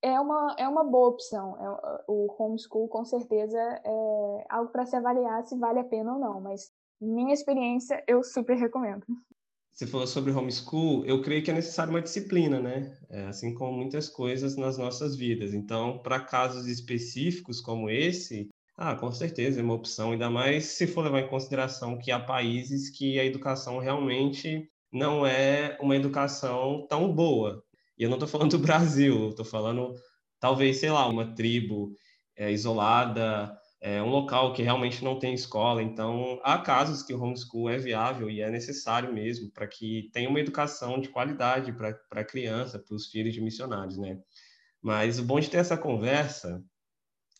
[0.00, 1.54] é uma, é uma boa opção.
[1.58, 6.18] É, o homeschool, com certeza, é algo para se avaliar se vale a pena ou
[6.18, 9.04] não, mas minha experiência, eu super recomendo.
[9.76, 12.96] Você falou sobre homeschool, eu creio que é necessário uma disciplina, né?
[13.10, 15.52] É, assim como muitas coisas nas nossas vidas.
[15.52, 20.86] Então, para casos específicos como esse, ah, com certeza, é uma opção, ainda mais se
[20.86, 26.86] for levar em consideração que há países que a educação realmente não é uma educação
[26.88, 27.62] tão boa.
[27.98, 29.92] E eu não estou falando do Brasil, estou falando,
[30.40, 31.92] talvez, sei lá, uma tribo
[32.34, 35.82] é, isolada, é, um local que realmente não tem escola.
[35.82, 40.28] Então, há casos que o homeschool é viável e é necessário mesmo para que tenha
[40.28, 44.18] uma educação de qualidade para a criança, para os filhos de missionários, né?
[44.82, 46.62] Mas o bom de ter essa conversa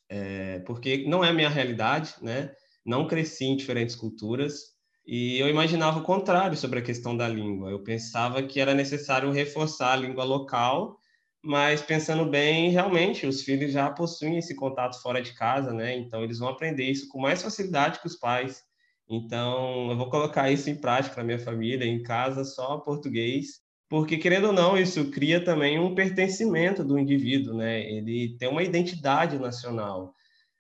[0.09, 2.53] é, porque não é a minha realidade, né?
[2.85, 7.71] Não cresci em diferentes culturas e eu imaginava o contrário sobre a questão da língua.
[7.71, 10.99] Eu pensava que era necessário reforçar a língua local,
[11.47, 15.97] mas pensando bem, realmente os filhos já possuem esse contato fora de casa, né?
[15.97, 18.63] Então eles vão aprender isso com mais facilidade que os pais.
[19.09, 24.17] Então eu vou colocar isso em prática na minha família, em casa só português porque
[24.17, 27.81] querendo ou não isso cria também um pertencimento do indivíduo, né?
[27.89, 30.15] Ele tem uma identidade nacional,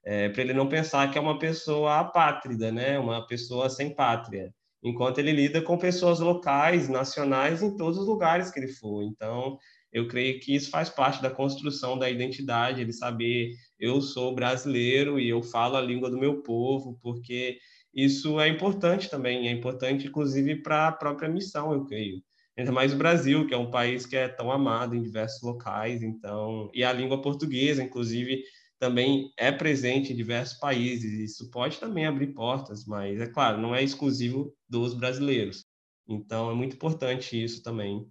[0.05, 2.99] é, para ele não pensar que é uma pessoa apátrida, né?
[2.99, 8.51] Uma pessoa sem pátria, enquanto ele lida com pessoas locais, nacionais em todos os lugares
[8.51, 9.03] que ele for.
[9.03, 9.59] Então,
[9.93, 15.19] eu creio que isso faz parte da construção da identidade, ele saber eu sou brasileiro
[15.19, 17.59] e eu falo a língua do meu povo, porque
[17.95, 22.23] isso é importante também, é importante inclusive para a própria missão, eu creio
[22.57, 26.03] ainda mais o Brasil, que é um país que é tão amado em diversos locais,
[26.03, 28.43] então, e a língua portuguesa, inclusive,
[28.79, 33.75] também é presente em diversos países, isso pode também abrir portas, mas é claro, não
[33.75, 35.65] é exclusivo dos brasileiros.
[36.09, 38.07] Então, é muito importante isso também.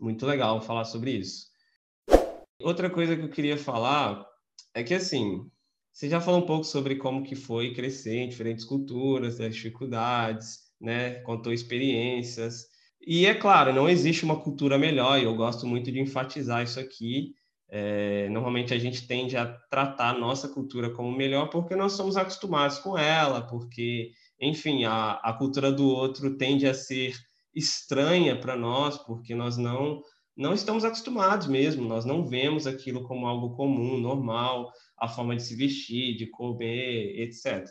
[0.00, 1.46] Muito legal falar sobre isso.
[2.60, 4.24] Outra coisa que eu queria falar
[4.74, 5.50] é que assim,
[5.92, 10.58] você já falou um pouco sobre como que foi crescer em diferentes culturas, as dificuldades,
[10.80, 11.20] né?
[11.22, 12.66] Contou experiências.
[13.00, 16.80] E é claro, não existe uma cultura melhor, e eu gosto muito de enfatizar isso
[16.80, 17.34] aqui.
[17.68, 22.18] É, normalmente a gente tende a tratar a nossa cultura como melhor porque nós somos
[22.18, 27.14] acostumados com ela, porque, enfim, a, a cultura do outro tende a ser
[27.54, 30.00] estranha para nós, porque nós não
[30.36, 35.42] não estamos acostumados mesmo, nós não vemos aquilo como algo comum, normal, a forma de
[35.42, 37.68] se vestir, de comer, etc.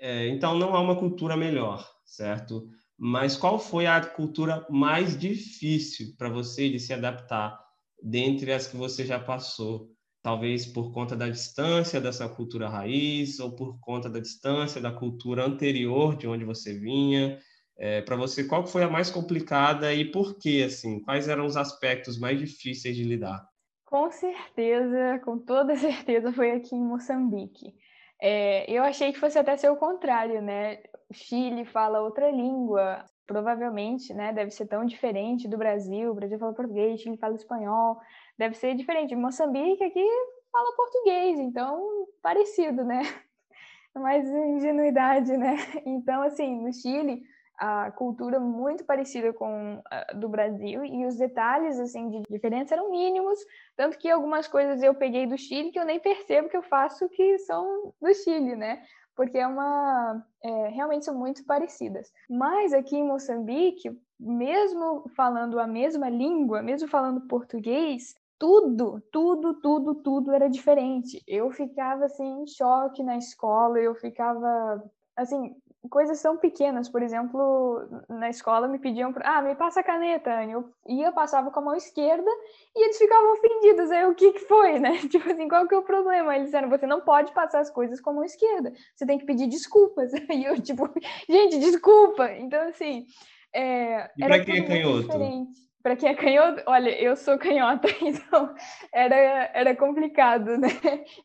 [0.00, 2.68] É, então, não há uma cultura melhor, certo?
[2.96, 7.58] Mas qual foi a cultura mais difícil para você de se adaptar
[8.02, 9.90] dentre as que você já passou?
[10.22, 15.46] Talvez por conta da distância dessa cultura raiz ou por conta da distância da cultura
[15.46, 17.40] anterior de onde você vinha?
[17.78, 20.64] É, para você, qual foi a mais complicada e por quê?
[20.66, 23.48] Assim, quais eram os aspectos mais difíceis de lidar?
[23.84, 27.72] Com certeza, com toda certeza, foi aqui em Moçambique.
[28.20, 30.82] É, eu achei que fosse até ser o contrário, né?
[31.12, 34.32] Chile fala outra língua, provavelmente, né?
[34.32, 36.10] Deve ser tão diferente do Brasil.
[36.10, 38.00] O Brasil fala português, Chile fala espanhol,
[38.36, 39.14] deve ser diferente.
[39.14, 40.04] Moçambique aqui
[40.50, 43.02] fala português, então parecido, né?
[43.94, 45.56] Mais ingenuidade, né?
[45.86, 47.22] Então, assim, no Chile
[47.58, 52.90] a cultura muito parecida com a do Brasil e os detalhes assim de diferença eram
[52.90, 53.38] mínimos,
[53.76, 57.08] tanto que algumas coisas eu peguei do Chile que eu nem percebo que eu faço
[57.08, 58.82] que são do Chile, né?
[59.16, 62.12] Porque é uma é, realmente são muito parecidas.
[62.30, 69.94] Mas aqui em Moçambique, mesmo falando a mesma língua, mesmo falando português, tudo, tudo, tudo,
[69.96, 71.20] tudo era diferente.
[71.26, 74.82] Eu ficava assim em choque na escola, eu ficava
[75.16, 75.56] assim,
[75.88, 80.70] coisas tão pequenas, por exemplo, na escola me pediam, ah, me passa a caneta, eu
[80.86, 82.30] ia, passava com a mão esquerda
[82.74, 84.98] e eles ficavam ofendidos, aí o que que foi, né?
[85.08, 86.34] Tipo assim, qual que é o problema?
[86.34, 89.26] Eles disseram, você não pode passar as coisas com a mão esquerda, você tem que
[89.26, 90.12] pedir desculpas.
[90.30, 90.88] Aí eu, tipo,
[91.28, 92.30] gente, desculpa!
[92.32, 93.06] Então, assim,
[93.54, 95.02] é, e para quem é canhoto?
[95.02, 95.67] Diferente.
[95.88, 98.54] Para quem é canhoto, olha, eu sou canhota, então
[98.92, 99.16] era,
[99.54, 100.68] era complicado, né?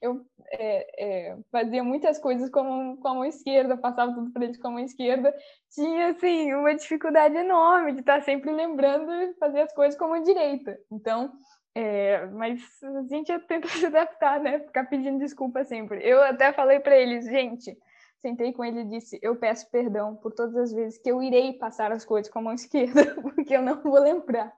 [0.02, 4.58] Eu é, é, fazia muitas coisas com, com a mão esquerda, passava tudo para eles
[4.58, 5.36] com a mão esquerda.
[5.70, 10.08] Tinha, assim, uma dificuldade enorme de estar sempre lembrando de fazer as coisas com a
[10.08, 10.80] mão direita.
[10.90, 11.34] Então,
[11.76, 14.60] é, mas a gente tenta se adaptar, né?
[14.60, 16.00] Ficar pedindo desculpa sempre.
[16.08, 17.78] Eu até falei para eles, gente,
[18.24, 21.54] sentei com ele e disse: Eu peço perdão por todas as vezes que eu irei
[21.54, 24.52] passar as coisas com a mão esquerda, porque eu não vou lembrar.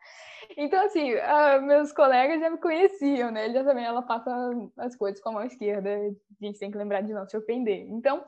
[0.55, 3.45] Então, assim, uh, meus colegas já me conheciam, né?
[3.45, 4.31] Eles já sabiam, ela passa
[4.77, 7.87] as coisas com a mão esquerda, a gente tem que lembrar de não se ofender.
[7.89, 8.23] Então,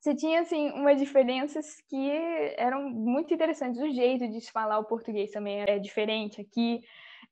[0.00, 2.10] você tinha, assim, umas diferenças que
[2.56, 3.80] eram muito interessantes.
[3.80, 6.80] O jeito de se falar o português também é diferente aqui.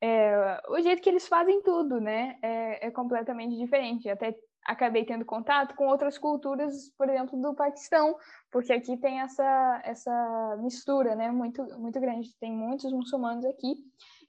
[0.01, 2.37] É, o jeito que eles fazem tudo, né?
[2.41, 4.07] É, é completamente diferente.
[4.07, 4.33] Até
[4.65, 8.15] acabei tendo contato com outras culturas, por exemplo, do Paquistão,
[8.51, 13.75] porque aqui tem essa, essa mistura, né, muito, muito grande, tem muitos muçulmanos aqui.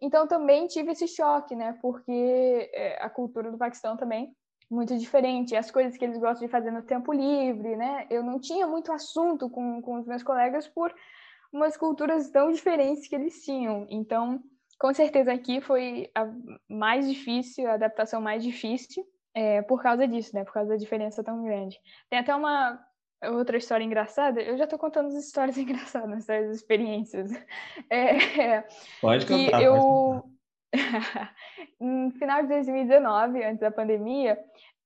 [0.01, 4.35] Então também tive esse choque, né, porque é, a cultura do Paquistão também
[4.71, 8.39] muito diferente, as coisas que eles gostam de fazer no tempo livre, né, eu não
[8.39, 10.95] tinha muito assunto com, com os meus colegas por
[11.53, 14.41] umas culturas tão diferentes que eles tinham, então
[14.79, 16.27] com certeza aqui foi a
[16.69, 20.45] mais difícil, a adaptação mais difícil, é, por causa disso, né?
[20.45, 21.79] Por causa da diferença tão grande.
[22.09, 22.81] Tem até uma
[23.29, 24.41] outra história engraçada.
[24.41, 27.31] Eu já estou contando as histórias engraçadas, as experiências.
[27.91, 28.65] É,
[29.01, 29.63] pode contar.
[29.63, 30.25] Eu,
[31.81, 34.39] no final de 2019, antes da pandemia,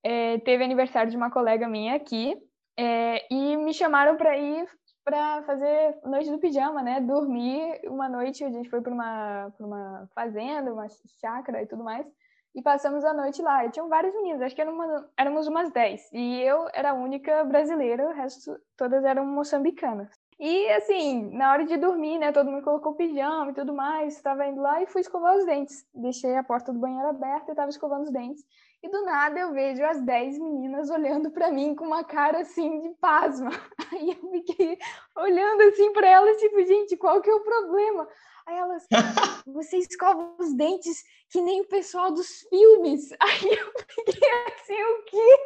[0.03, 2.37] é, teve aniversário de uma colega minha aqui
[2.79, 4.67] é, e me chamaram para ir
[5.05, 7.01] para fazer noite do pijama, né?
[7.01, 8.43] Dormir uma noite.
[8.43, 10.89] A gente foi para uma, uma fazenda, uma
[11.21, 12.07] chácara e tudo mais
[12.55, 13.65] e passamos a noite lá.
[13.65, 16.11] E tinham vários meninos, acho que uma, éramos umas 10.
[16.13, 20.09] E eu era a única brasileira, o resto todas eram moçambicanas.
[20.39, 24.47] E assim, na hora de dormir, né, todo mundo colocou pijama e tudo mais, estava
[24.47, 25.87] indo lá e fui escovar os dentes.
[25.95, 28.45] Deixei a porta do banheiro aberta e estava escovando os dentes.
[28.83, 32.81] E do nada eu vejo as 10 meninas olhando para mim com uma cara assim
[32.81, 33.51] de pasma.
[33.93, 34.77] Aí eu fiquei
[35.17, 38.07] olhando assim para elas, tipo, gente, qual que é o problema?
[38.47, 38.87] Aí elas,
[39.47, 43.11] você escova os dentes que nem o pessoal dos filmes.
[43.19, 43.73] Aí eu
[44.05, 45.37] fiquei assim, o quê?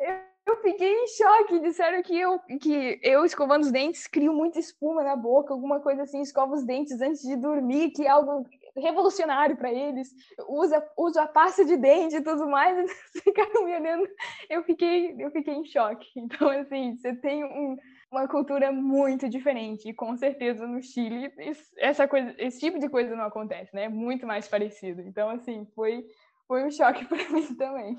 [0.00, 0.14] Eu,
[0.46, 1.58] eu fiquei em choque.
[1.60, 6.02] Disseram que eu, que eu escovando os dentes crio muita espuma na boca, alguma coisa
[6.02, 10.14] assim, escova os dentes antes de dormir, que é algo revolucionário para eles.
[10.48, 12.78] Usa, usa a pasta de dente e tudo mais.
[12.78, 12.92] Eles
[13.24, 14.08] ficaram me olhando.
[14.48, 16.08] Eu fiquei, eu fiquei em choque.
[16.16, 17.76] Então, assim, você tem um
[18.10, 19.88] uma cultura muito diferente.
[19.88, 21.30] E com certeza no Chile
[21.76, 23.84] essa coisa, esse tipo de coisa não acontece, né?
[23.84, 25.00] É muito mais parecido.
[25.02, 26.04] Então, assim, foi,
[26.46, 27.96] foi um choque para mim também.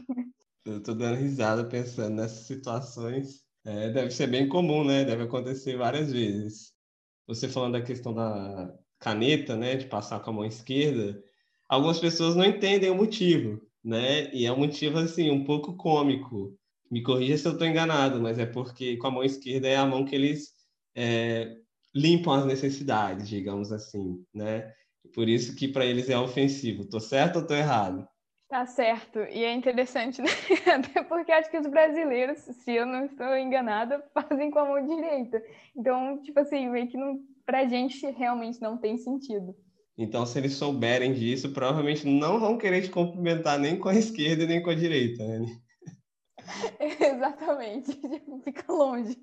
[0.65, 3.43] Eu tô dando risada pensando nessas situações.
[3.65, 5.05] É, deve ser bem comum, né?
[5.05, 6.73] Deve acontecer várias vezes.
[7.27, 9.75] Você falando da questão da caneta, né?
[9.75, 11.21] De passar com a mão esquerda.
[11.67, 14.33] Algumas pessoas não entendem o motivo, né?
[14.33, 16.57] E é um motivo, assim, um pouco cômico
[16.89, 19.85] me corrija se eu estou enganado, mas é porque com a mão esquerda é a
[19.85, 20.49] mão que eles
[20.95, 21.55] é,
[21.93, 24.73] limpam as necessidades, digamos assim, né?
[25.13, 26.87] Por isso que para eles é ofensivo.
[26.87, 28.07] Tô certo ou tô errado?
[28.49, 29.19] Tá certo.
[29.19, 30.29] E é interessante, né?
[30.73, 34.85] Até porque acho que os brasileiros, se eu não estou enganada, fazem com a mão
[34.85, 35.41] direita.
[35.75, 39.55] Então, tipo assim, meio que não, pra gente realmente não tem sentido.
[39.97, 44.45] Então, se eles souberem disso, provavelmente não vão querer te cumprimentar nem com a esquerda
[44.45, 45.45] nem com a direita, né?
[46.79, 47.93] Exatamente.
[47.99, 49.17] Tipo, fica longe.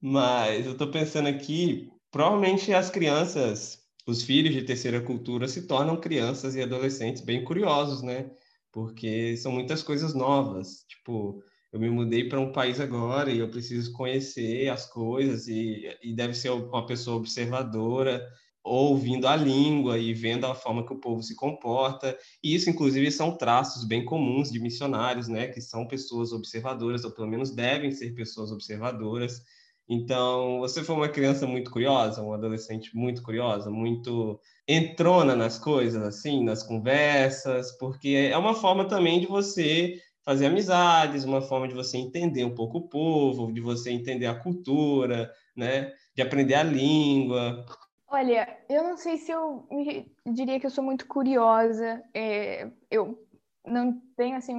[0.00, 6.00] Mas eu tô pensando aqui, provavelmente as crianças os filhos de terceira cultura se tornam
[6.00, 8.30] crianças e adolescentes bem curiosos, né?
[8.70, 10.84] Porque são muitas coisas novas.
[10.88, 11.42] Tipo,
[11.72, 16.14] eu me mudei para um país agora e eu preciso conhecer as coisas e, e
[16.14, 18.24] deve ser uma pessoa observadora,
[18.66, 22.18] ouvindo a língua e vendo a forma que o povo se comporta.
[22.42, 25.48] E isso, inclusive, são traços bem comuns de missionários, né?
[25.48, 29.40] Que são pessoas observadoras, ou pelo menos devem ser pessoas observadoras.
[29.88, 36.02] Então, você foi uma criança muito curiosa, um adolescente muito curiosa, muito entrona nas coisas,
[36.02, 41.74] assim, nas conversas, porque é uma forma também de você fazer amizades, uma forma de
[41.74, 45.92] você entender um pouco o povo, de você entender a cultura, né?
[46.16, 47.64] De aprender a língua.
[48.08, 49.66] Olha, eu não sei se eu
[50.26, 52.02] diria que eu sou muito curiosa.
[52.14, 53.18] É, eu
[53.66, 54.54] não tenho assim,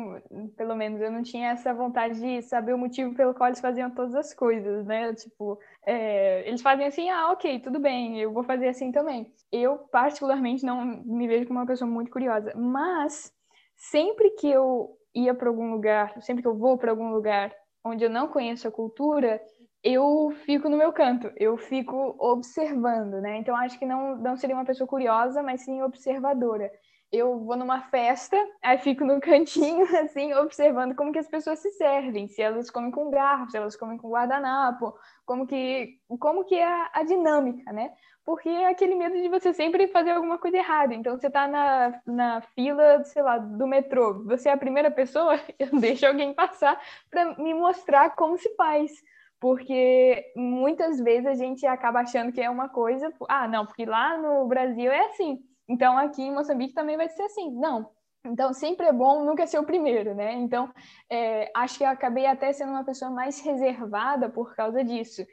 [0.57, 3.89] pelo menos eu não tinha essa vontade de saber o motivo pelo qual eles faziam
[3.89, 5.13] todas as coisas, né?
[5.13, 9.33] Tipo, é, eles fazem assim, ah, ok, tudo bem, eu vou fazer assim também.
[9.49, 13.31] Eu particularmente não me vejo como uma pessoa muito curiosa, mas
[13.77, 18.03] sempre que eu ia para algum lugar, sempre que eu vou para algum lugar onde
[18.03, 19.41] eu não conheço a cultura,
[19.83, 23.37] eu fico no meu canto, eu fico observando, né?
[23.37, 26.71] Então acho que não não seria uma pessoa curiosa, mas sim observadora
[27.11, 31.71] eu vou numa festa, aí fico no cantinho, assim, observando como que as pessoas se
[31.71, 34.93] servem, se elas comem com garfo, se elas comem com guardanapo,
[35.25, 37.93] como que, como que é a, a dinâmica, né?
[38.25, 40.93] Porque é aquele medo de você sempre fazer alguma coisa errada.
[40.93, 45.39] Então, você tá na, na fila, sei lá, do metrô, você é a primeira pessoa,
[45.57, 46.77] eu deixo alguém passar
[47.09, 48.91] para me mostrar como se faz
[49.39, 54.17] porque muitas vezes a gente acaba achando que é uma coisa, ah, não, porque lá
[54.17, 55.39] no Brasil é assim.
[55.69, 57.51] Então, aqui em Moçambique também vai ser assim.
[57.51, 57.89] Não.
[58.25, 60.33] Então, sempre é bom nunca ser o primeiro, né?
[60.33, 60.69] Então,
[61.09, 65.25] é, acho que eu acabei até sendo uma pessoa mais reservada por causa disso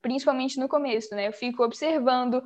[0.00, 1.28] principalmente no começo, né?
[1.28, 2.42] Eu fico observando,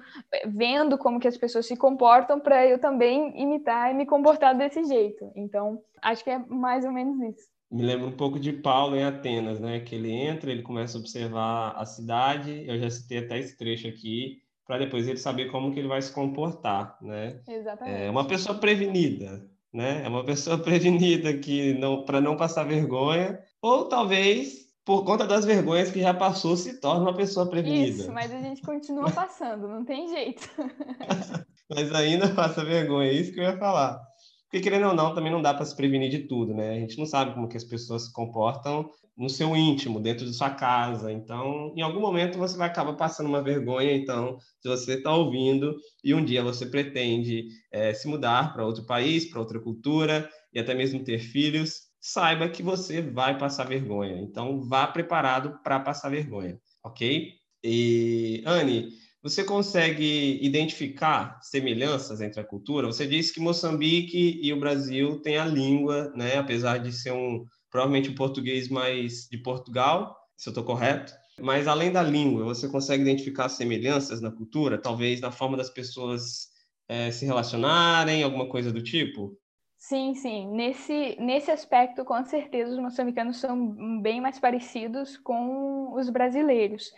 [0.46, 4.82] vendo como que as pessoas se comportam para eu também imitar e me comportar desse
[4.84, 5.30] jeito.
[5.36, 7.48] Então, acho que é mais ou menos isso.
[7.70, 9.80] Me lembra um pouco de Paulo em Atenas, né?
[9.80, 12.64] Que ele entra, ele começa a observar a cidade.
[12.66, 16.00] Eu já citei até esse trecho aqui para depois ele saber como que ele vai
[16.02, 17.40] se comportar, né?
[17.48, 18.02] Exatamente.
[18.02, 20.02] É uma pessoa prevenida, né?
[20.04, 25.46] É uma pessoa prevenida que não para não passar vergonha, ou talvez por conta das
[25.46, 28.02] vergonhas que já passou se torna uma pessoa prevenida.
[28.02, 30.48] Isso, mas a gente continua passando, não tem jeito.
[31.68, 34.07] mas ainda passa vergonha, é isso que eu ia falar.
[34.50, 36.70] Porque querendo ou não, também não dá para se prevenir de tudo, né?
[36.70, 40.32] A gente não sabe como que as pessoas se comportam no seu íntimo, dentro de
[40.32, 41.12] sua casa.
[41.12, 43.92] Então, em algum momento você vai acabar passando uma vergonha.
[43.92, 48.86] Então, se você está ouvindo e um dia você pretende é, se mudar para outro
[48.86, 54.18] país, para outra cultura e até mesmo ter filhos, saiba que você vai passar vergonha.
[54.20, 57.32] Então, vá preparado para passar vergonha, ok?
[57.62, 58.88] E, Anne,
[59.22, 62.86] você consegue identificar semelhanças entre a cultura?
[62.86, 66.36] Você disse que Moçambique e o Brasil têm a língua, né?
[66.38, 71.12] Apesar de ser um provavelmente o português mais de Portugal, se eu estou correto.
[71.40, 76.48] Mas além da língua, você consegue identificar semelhanças na cultura, talvez na forma das pessoas
[76.88, 79.36] é, se relacionarem, alguma coisa do tipo?
[79.78, 80.48] Sim, sim.
[80.48, 86.92] Nesse, nesse aspecto, com certeza, os moçambicanos são bem mais parecidos com os brasileiros.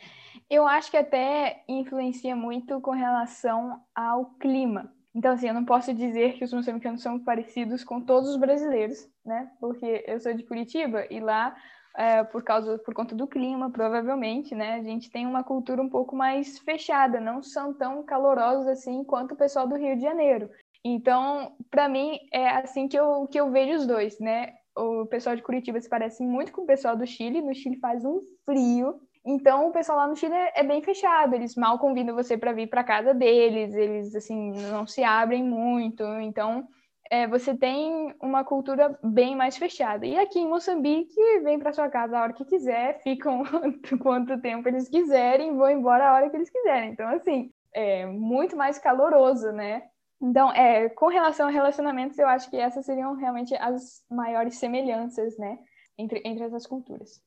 [0.48, 4.92] Eu acho que até influencia muito com relação ao clima.
[5.14, 9.06] Então, assim, eu não posso dizer que os moçambicanos são parecidos com todos os brasileiros,
[9.24, 9.50] né?
[9.60, 11.54] Porque eu sou de Curitiba e lá,
[11.96, 14.74] é, por causa, por conta do clima, provavelmente, né?
[14.76, 19.34] A gente tem uma cultura um pouco mais fechada, não são tão calorosos assim quanto
[19.34, 20.48] o pessoal do Rio de Janeiro.
[20.84, 24.54] Então, para mim, é assim que eu, que eu vejo os dois, né?
[24.76, 27.42] O pessoal de Curitiba se parece muito com o pessoal do Chile.
[27.42, 31.54] No Chile faz um frio então, o pessoal lá no Chile é bem fechado, eles
[31.54, 36.02] mal convidam você para vir para casa deles, eles assim não se abrem muito.
[36.20, 36.66] Então,
[37.10, 40.06] é, você tem uma cultura bem mais fechada.
[40.06, 43.42] E aqui em Moçambique, vem para sua casa a hora que quiser, ficam
[44.00, 46.92] quanto tempo eles quiserem, vão embora a hora que eles quiserem.
[46.92, 49.83] Então, assim, é muito mais caloroso, né?
[50.23, 55.38] Então, é, com relação a relacionamentos, eu acho que essas seriam realmente as maiores semelhanças,
[55.38, 55.58] né,
[55.96, 57.23] entre, entre essas culturas.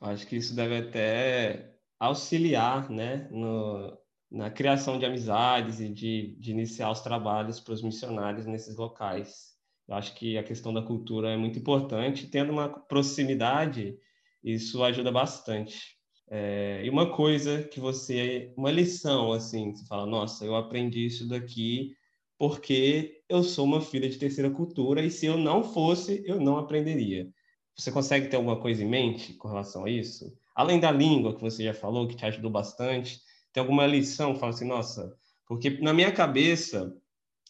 [0.00, 3.98] Acho que isso deve até auxiliar, né, no,
[4.30, 9.56] na criação de amizades e de, de iniciar os trabalhos para os missionários nesses locais.
[9.88, 13.98] Eu acho que a questão da cultura é muito importante, tendo uma proximidade,
[14.42, 15.96] isso ajuda bastante.
[16.28, 21.28] É, e uma coisa que você, uma lição assim, você fala, nossa, eu aprendi isso
[21.28, 21.95] daqui
[22.38, 26.58] porque eu sou uma filha de terceira cultura e se eu não fosse, eu não
[26.58, 27.28] aprenderia.
[27.76, 30.32] Você consegue ter alguma coisa em mente com relação a isso?
[30.54, 33.20] Além da língua que você já falou, que te ajudou bastante,
[33.52, 34.34] tem alguma lição?
[34.34, 35.14] Fala assim, nossa,
[35.46, 36.94] porque na minha cabeça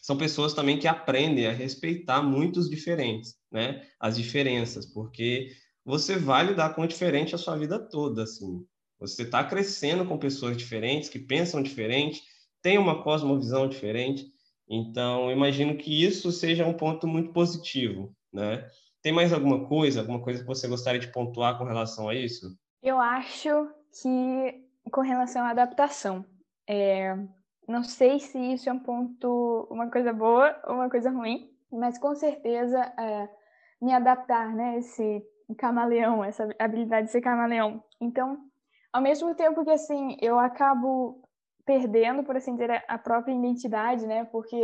[0.00, 3.84] são pessoas também que aprendem a respeitar muitos diferentes, né?
[3.98, 5.50] As diferenças, porque
[5.84, 8.64] você vai lidar com o diferente a sua vida toda, assim.
[8.98, 12.22] Você está crescendo com pessoas diferentes, que pensam diferente,
[12.62, 14.26] têm uma cosmovisão diferente.
[14.68, 18.68] Então, imagino que isso seja um ponto muito positivo, né?
[19.02, 22.58] Tem mais alguma coisa, alguma coisa que você gostaria de pontuar com relação a isso?
[22.82, 23.68] Eu acho
[24.02, 26.24] que com relação à adaptação,
[26.68, 27.16] é,
[27.68, 31.98] não sei se isso é um ponto, uma coisa boa ou uma coisa ruim, mas
[31.98, 33.28] com certeza é,
[33.80, 34.78] me adaptar, né?
[34.78, 35.22] Esse
[35.58, 37.82] camaleão, essa habilidade de ser camaleão.
[38.00, 38.38] Então,
[38.92, 41.22] ao mesmo tempo que assim eu acabo
[41.66, 44.24] perdendo, por assim dizer, a própria identidade, né?
[44.26, 44.56] Porque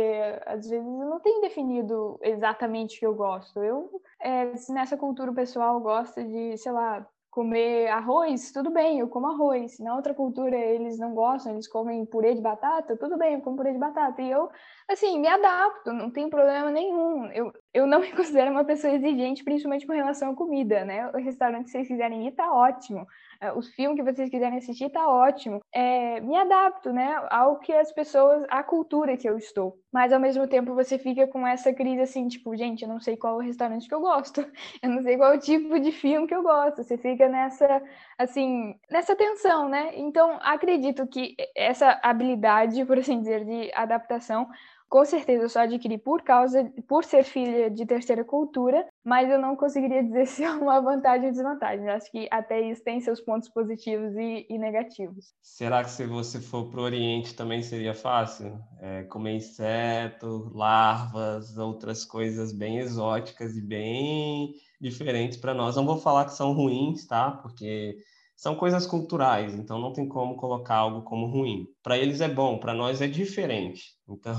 [0.45, 3.61] às vezes eu não tenho definido exatamente o que eu gosto.
[3.61, 3.91] Eu,
[4.21, 9.27] é, se nessa cultura pessoal gosta de, sei lá, comer arroz, tudo bem, eu como
[9.27, 9.79] arroz.
[9.79, 13.57] Na outra cultura eles não gostam, eles comem purê de batata, tudo bem, eu como
[13.57, 14.21] purê de batata.
[14.21, 14.49] E eu,
[14.87, 17.25] assim, me adapto, não tem problema nenhum.
[17.31, 21.09] Eu, eu não me considero uma pessoa exigente, principalmente com relação à comida, né?
[21.09, 23.07] O restaurante que vocês quiserem ir tá ótimo.
[23.41, 25.61] É, os filmes que vocês quiserem assistir tá ótimo.
[25.73, 29.77] É, me adapto, né, ao que as pessoas, à cultura que eu estou.
[29.91, 33.17] Mas ao mesmo tempo você fica com essa crise assim, tipo, gente, eu não sei
[33.17, 34.39] qual o restaurante que eu gosto,
[34.81, 36.83] eu não sei qual o tipo de filme que eu gosto.
[36.83, 37.81] Você fica nessa,
[38.17, 39.91] assim, nessa tensão, né?
[39.95, 44.47] Então acredito que essa habilidade, por assim dizer, de adaptação
[44.93, 49.39] com certeza eu só adquiri por causa, por ser filha de terceira cultura, mas eu
[49.41, 51.87] não conseguiria dizer se é uma vantagem ou desvantagem.
[51.87, 55.33] Eu acho que até isso tem seus pontos positivos e, e negativos.
[55.41, 58.59] Será que se você for para o Oriente também seria fácil?
[58.79, 65.75] É, comer inseto, larvas, outras coisas bem exóticas e bem diferentes para nós.
[65.75, 67.31] Não vou falar que são ruins, tá?
[67.31, 67.97] Porque
[68.35, 71.65] são coisas culturais, então não tem como colocar algo como ruim.
[71.81, 73.95] Para eles é bom, para nós é diferente.
[74.07, 74.35] Então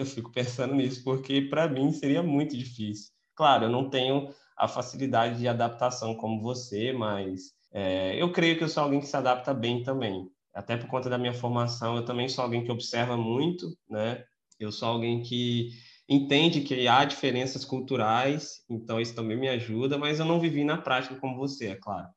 [0.00, 3.10] eu fico pensando nisso, porque para mim seria muito difícil.
[3.34, 8.64] Claro, eu não tenho a facilidade de adaptação como você, mas é, eu creio que
[8.64, 10.28] eu sou alguém que se adapta bem também.
[10.54, 14.24] Até por conta da minha formação, eu também sou alguém que observa muito, né?
[14.58, 15.70] Eu sou alguém que
[16.08, 20.78] entende que há diferenças culturais, então isso também me ajuda, mas eu não vivi na
[20.78, 22.08] prática como você, é claro.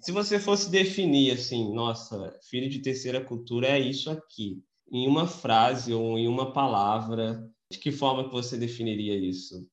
[0.00, 5.26] Se você fosse definir assim, nossa, filho de terceira cultura é isso aqui, em uma
[5.26, 9.68] frase ou em uma palavra, de que forma que você definiria isso?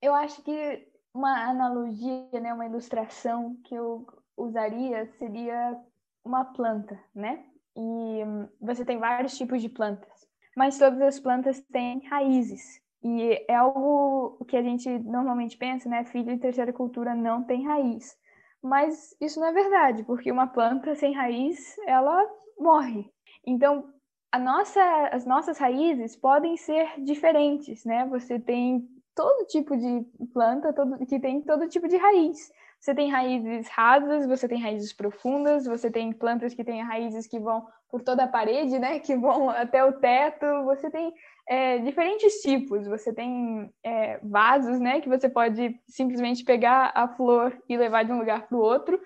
[0.00, 5.76] Eu acho que uma analogia, né, uma ilustração que eu usaria seria
[6.24, 7.44] uma planta, né?
[7.76, 8.20] E
[8.60, 10.26] você tem vários tipos de plantas,
[10.56, 12.80] mas todas as plantas têm raízes.
[13.02, 16.04] E é algo que a gente normalmente pensa, né?
[16.04, 18.16] Filho de terceira cultura não tem raiz.
[18.62, 22.26] Mas isso não é verdade, porque uma planta sem raiz, ela
[22.58, 23.12] morre.
[23.46, 23.92] Então,
[24.38, 24.82] nossa,
[25.12, 28.06] as nossas raízes podem ser diferentes, né?
[28.06, 32.50] Você tem todo tipo de planta todo, que tem todo tipo de raiz.
[32.80, 37.38] Você tem raízes rasas, você tem raízes profundas, você tem plantas que têm raízes que
[37.38, 38.98] vão por toda a parede, né?
[38.98, 40.44] Que vão até o teto.
[40.64, 41.12] Você tem
[41.48, 42.86] é, diferentes tipos.
[42.86, 45.00] Você tem é, vasos, né?
[45.00, 49.00] Que você pode simplesmente pegar a flor e levar de um lugar para o outro.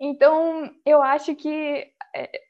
[0.00, 1.86] Então, eu acho que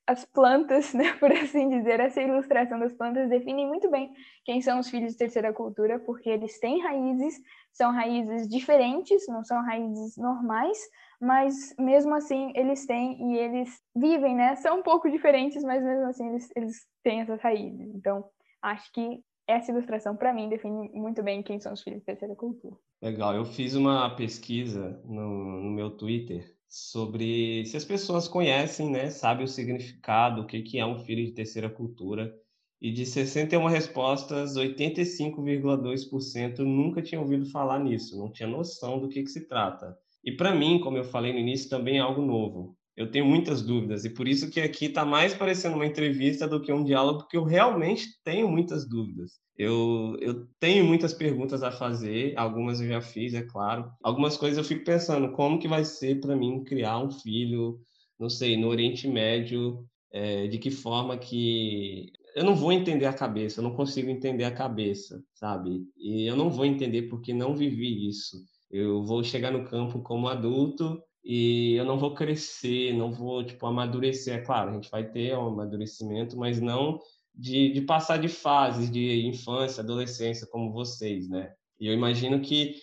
[0.07, 4.13] as plantas, né, por assim dizer, essa ilustração das plantas define muito bem
[4.45, 7.41] quem são os filhos de terceira cultura, porque eles têm raízes,
[7.73, 10.79] são raízes diferentes, não são raízes normais,
[11.21, 14.57] mas mesmo assim eles têm e eles vivem, né?
[14.57, 17.95] São um pouco diferentes, mas mesmo assim eles, eles têm essas raízes.
[17.95, 18.25] Então,
[18.63, 22.35] acho que essa ilustração, para mim, define muito bem quem são os filhos de terceira
[22.37, 22.77] cultura.
[23.03, 29.11] Legal, eu fiz uma pesquisa no, no meu Twitter sobre se as pessoas conhecem, né,
[29.11, 32.33] sabem o significado, o que, que é um filho de terceira cultura.
[32.81, 39.23] E de 61 respostas, 85,2% nunca tinham ouvido falar nisso, não tinha noção do que,
[39.23, 39.99] que se trata.
[40.25, 42.79] E para mim, como eu falei no início, também é algo novo.
[43.01, 46.61] Eu tenho muitas dúvidas e por isso que aqui está mais parecendo uma entrevista do
[46.61, 49.41] que um diálogo, porque eu realmente tenho muitas dúvidas.
[49.57, 53.91] Eu, eu tenho muitas perguntas a fazer, algumas eu já fiz, é claro.
[54.03, 57.81] Algumas coisas eu fico pensando, como que vai ser para mim criar um filho,
[58.19, 59.83] não sei, no Oriente Médio,
[60.13, 64.45] é, de que forma que eu não vou entender a cabeça, eu não consigo entender
[64.45, 65.87] a cabeça, sabe?
[65.97, 68.37] E eu não vou entender porque não vivi isso.
[68.71, 73.67] Eu vou chegar no campo como adulto e eu não vou crescer, não vou tipo
[73.67, 74.35] amadurecer.
[74.35, 76.99] É claro, a gente vai ter um amadurecimento, mas não
[77.35, 81.53] de, de passar de fases de infância, adolescência como vocês, né?
[81.79, 82.77] E eu imagino que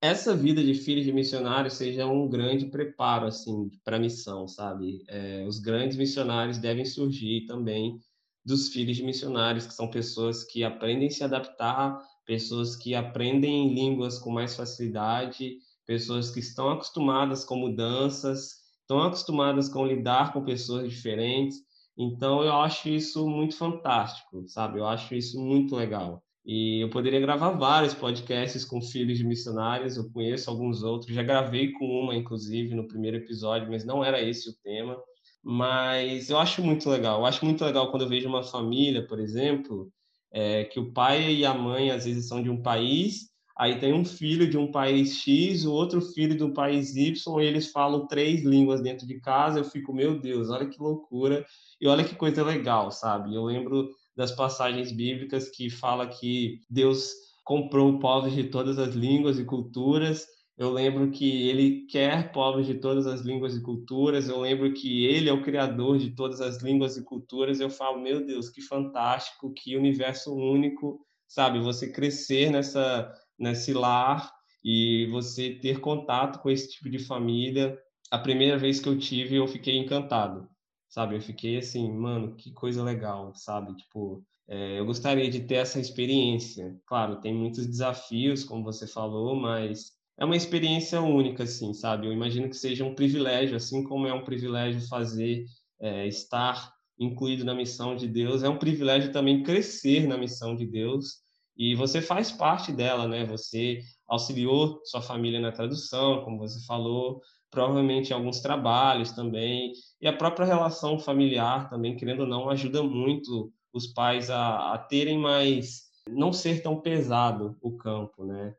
[0.00, 5.04] essa vida de filho de missionário seja um grande preparo assim para a missão, sabe?
[5.08, 8.00] É, os grandes missionários devem surgir também
[8.44, 13.72] dos filhos de missionários, que são pessoas que aprendem a se adaptar, pessoas que aprendem
[13.72, 15.58] línguas com mais facilidade,
[15.92, 21.58] pessoas que estão acostumadas com mudanças, estão acostumadas com lidar com pessoas diferentes.
[21.98, 24.78] Então eu acho isso muito fantástico, sabe?
[24.78, 26.22] Eu acho isso muito legal.
[26.46, 31.22] E eu poderia gravar vários podcasts com filhos de missionários, eu conheço alguns outros, já
[31.22, 34.96] gravei com uma, inclusive, no primeiro episódio, mas não era esse o tema.
[35.44, 37.20] Mas eu acho muito legal.
[37.20, 39.92] Eu acho muito legal quando eu vejo uma família, por exemplo,
[40.32, 43.92] é, que o pai e a mãe às vezes são de um país, aí tem
[43.92, 48.06] um filho de um país X, o outro filho do país Y, e eles falam
[48.06, 49.60] três línguas dentro de casa.
[49.60, 51.44] Eu fico, meu Deus, olha que loucura
[51.80, 53.34] e olha que coisa legal, sabe?
[53.34, 57.12] Eu lembro das passagens bíblicas que fala que Deus
[57.44, 60.26] comprou povos de todas as línguas e culturas.
[60.56, 64.28] Eu lembro que ele quer povos de todas as línguas e culturas.
[64.28, 67.58] Eu lembro que ele é o criador de todas as línguas e culturas.
[67.58, 71.58] Eu falo, meu Deus, que fantástico, que universo único, sabe?
[71.60, 73.10] Você crescer nessa
[73.42, 74.32] nesse lar
[74.64, 77.78] e você ter contato com esse tipo de família.
[78.10, 80.48] A primeira vez que eu tive, eu fiquei encantado
[80.92, 81.16] sabe?
[81.16, 83.74] Eu fiquei assim, mano, que coisa legal, sabe?
[83.76, 86.76] Tipo, é, eu gostaria de ter essa experiência.
[86.86, 92.06] Claro, tem muitos desafios, como você falou, mas é uma experiência única, assim, sabe?
[92.06, 95.46] Eu imagino que seja um privilégio, assim como é um privilégio fazer,
[95.80, 100.66] é, estar incluído na missão de Deus, é um privilégio também crescer na missão de
[100.66, 101.22] Deus.
[101.62, 103.24] E você faz parte dela, né?
[103.24, 107.20] Você auxiliou sua família na tradução, como você falou,
[107.52, 112.82] provavelmente em alguns trabalhos também, e a própria relação familiar também, querendo ou não, ajuda
[112.82, 118.56] muito os pais a, a terem mais, não ser tão pesado o campo, né?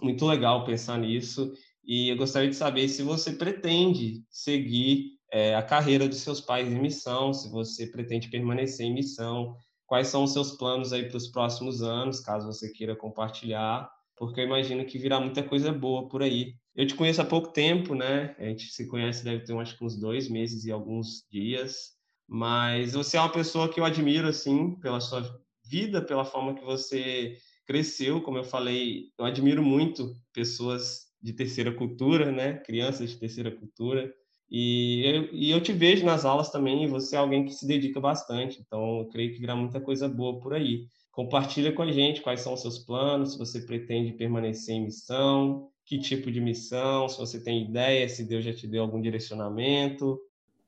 [0.00, 1.52] Muito legal pensar nisso,
[1.84, 6.72] e eu gostaria de saber se você pretende seguir é, a carreira dos seus pais
[6.72, 9.54] em missão, se você pretende permanecer em missão,
[9.88, 14.40] quais são os seus planos aí para os próximos anos, caso você queira compartilhar, porque
[14.40, 17.92] eu imagino que virá muita coisa boa por aí eu te conheço há pouco tempo,
[17.92, 18.36] né?
[18.38, 21.96] A gente se conhece, deve ter acho que uns dois meses e alguns dias.
[22.24, 25.28] Mas você é uma pessoa que eu admiro, assim, pela sua
[25.64, 27.36] vida, pela forma que você
[27.66, 28.22] cresceu.
[28.22, 32.58] Como eu falei, eu admiro muito pessoas de terceira cultura, né?
[32.58, 34.14] Crianças de terceira cultura.
[34.50, 37.66] E eu, e eu te vejo nas aulas também, e você é alguém que se
[37.66, 38.60] dedica bastante.
[38.60, 40.86] Então, eu creio que virá muita coisa boa por aí.
[41.12, 45.68] Compartilha com a gente quais são os seus planos, se você pretende permanecer em missão,
[45.84, 50.18] que tipo de missão, se você tem ideia, se Deus já te deu algum direcionamento.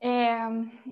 [0.01, 0.39] É,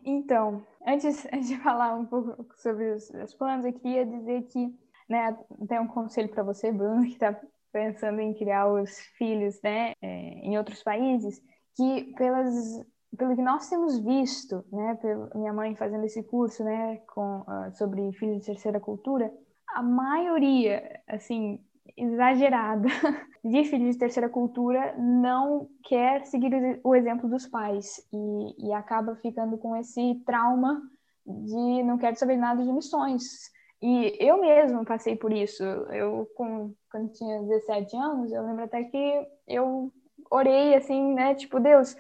[0.06, 4.74] então, antes, de falar um pouco sobre os, os planos, eu queria dizer que
[5.10, 5.36] né,
[5.68, 7.40] tem um conselho para você, Bruno, que está
[7.72, 10.08] pensando em criar os filhos né, é,
[10.46, 11.42] em outros países,
[11.76, 12.86] que pelas,
[13.18, 17.76] pelo que nós temos visto, né, pela minha mãe fazendo esse curso né, com, uh,
[17.76, 19.32] sobre filhos de terceira cultura,
[19.74, 21.60] a maioria, assim,
[21.96, 22.88] exagerada
[23.44, 29.16] de filhos de terceira cultura não quer seguir o exemplo dos pais e, e acaba
[29.16, 30.82] ficando com esse trauma
[31.26, 33.52] de não quero saber nada de missões.
[33.82, 35.64] E eu mesmo passei por isso.
[35.64, 39.92] Eu, com, quando tinha 17 anos, eu lembro até que eu
[40.30, 41.36] orei assim, né?
[41.36, 41.96] Tipo, Deus,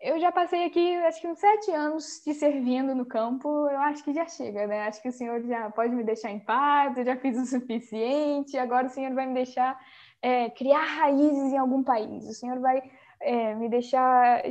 [0.00, 4.02] eu já passei aqui, acho que uns sete anos te servindo no campo, eu acho
[4.02, 4.86] que já chega, né?
[4.86, 8.56] Acho que o senhor já pode me deixar em paz, eu já fiz o suficiente,
[8.56, 9.78] agora o senhor vai me deixar
[10.22, 12.82] é, criar raízes em algum país, o senhor vai
[13.20, 14.42] é, me deixar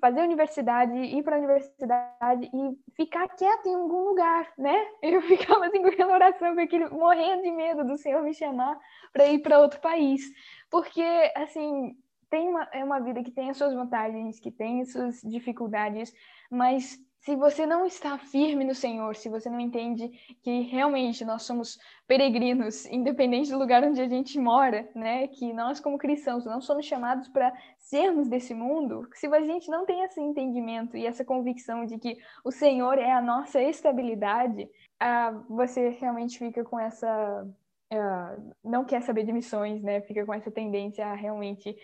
[0.00, 4.86] fazer universidade, ir para a universidade e ficar quieto em algum lugar, né?
[5.02, 8.78] Eu ficava assim com oração, com aquele, morrendo de medo do senhor me chamar
[9.12, 10.22] para ir para outro país,
[10.70, 11.02] porque,
[11.34, 11.96] assim,
[12.32, 16.10] tem uma, é uma vida que tem as suas vantagens, que tem as suas dificuldades,
[16.50, 20.08] mas se você não está firme no Senhor, se você não entende
[20.42, 21.78] que realmente nós somos
[22.08, 25.28] peregrinos, independente do lugar onde a gente mora, né?
[25.28, 29.84] Que nós como cristãos não somos chamados para sermos desse mundo, se a gente não
[29.84, 34.66] tem esse entendimento e essa convicção de que o Senhor é a nossa estabilidade,
[34.98, 37.46] ah, você realmente fica com essa
[37.92, 40.00] Uh, não quer saber de missões, né?
[40.00, 41.76] Fica com essa tendência a realmente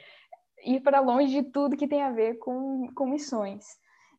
[0.64, 3.64] ir para longe de tudo que tem a ver com, com missões.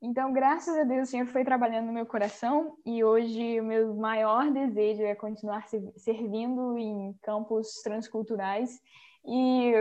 [0.01, 3.93] Então, graças a Deus, o Senhor foi trabalhando no meu coração e hoje o meu
[3.95, 5.67] maior desejo é continuar
[5.97, 8.79] servindo em campos transculturais
[9.25, 9.73] e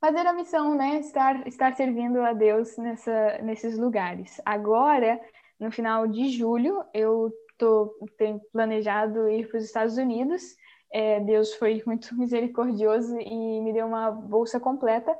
[0.00, 1.00] fazer a missão, né?
[1.00, 4.40] Estar, estar servindo a Deus nessa, nesses lugares.
[4.46, 5.20] Agora,
[5.60, 10.42] no final de julho, eu tô, tenho planejado ir para os Estados Unidos.
[10.90, 15.14] É, Deus foi muito misericordioso e me deu uma bolsa completa.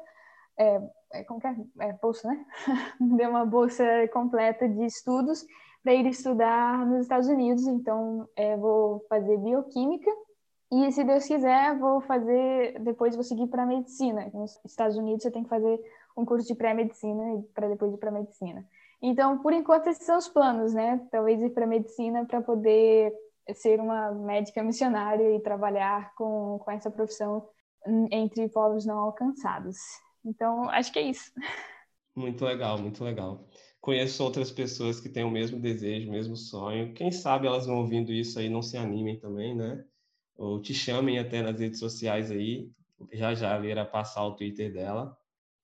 [0.59, 0.81] É,
[1.13, 1.57] é, como que é?
[1.81, 2.45] é bolsa, né?
[3.17, 5.45] deu uma bolsa completa de estudos
[5.83, 7.67] para ir estudar nos Estados Unidos.
[7.67, 10.11] Então, é, vou fazer bioquímica
[10.73, 12.79] e, se Deus quiser, vou fazer.
[12.81, 14.31] Depois, vou seguir para medicina.
[14.35, 15.81] Nos Estados Unidos, você tem que fazer
[16.17, 18.67] um curso de pré-medicina para depois ir para medicina.
[19.01, 21.07] Então, por enquanto, esses são os planos, né?
[21.11, 23.13] Talvez ir para medicina para poder
[23.55, 27.47] ser uma médica missionária e trabalhar com, com essa profissão
[28.11, 29.77] entre povos não alcançados.
[30.27, 31.31] Então, acho que é isso.
[32.15, 33.49] Muito legal, muito legal.
[33.81, 36.93] Conheço outras pessoas que têm o mesmo desejo, o mesmo sonho.
[36.95, 39.85] Quem sabe elas vão ouvindo isso aí, não se animem também, né?
[40.37, 42.71] Ou te chamem até nas redes sociais aí.
[43.13, 45.17] Já já irá passar o Twitter dela.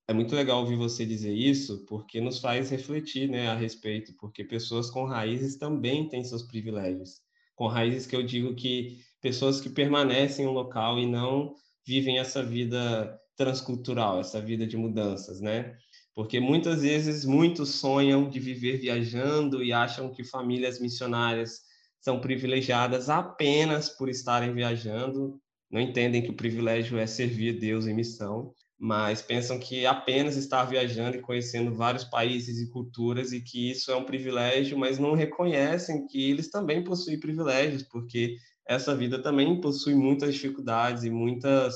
[0.07, 4.45] É muito legal ouvir você dizer isso, porque nos faz refletir, né, a respeito, porque
[4.45, 7.23] pessoas com raízes também têm seus privilégios.
[7.55, 11.55] Com raízes que eu digo que pessoas que permanecem em um local e não
[11.87, 15.77] vivem essa vida transcultural, essa vida de mudanças, né?
[16.15, 21.61] Porque muitas vezes muitos sonham de viver viajando e acham que famílias missionárias
[22.01, 27.95] são privilegiadas apenas por estarem viajando, não entendem que o privilégio é servir Deus em
[27.95, 33.71] missão, mas pensam que apenas estar viajando e conhecendo vários países e culturas e que
[33.71, 39.23] isso é um privilégio, mas não reconhecem que eles também possuem privilégios, porque essa vida
[39.23, 41.75] também possui muitas dificuldades e muitas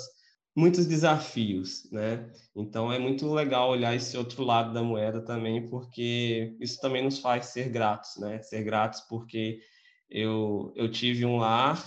[0.57, 2.31] muitos desafios, né?
[2.57, 7.19] Então é muito legal olhar esse outro lado da moeda também, porque isso também nos
[7.19, 8.41] faz ser gratos, né?
[8.43, 9.61] Ser gratos porque
[10.11, 11.83] eu eu tive um lar,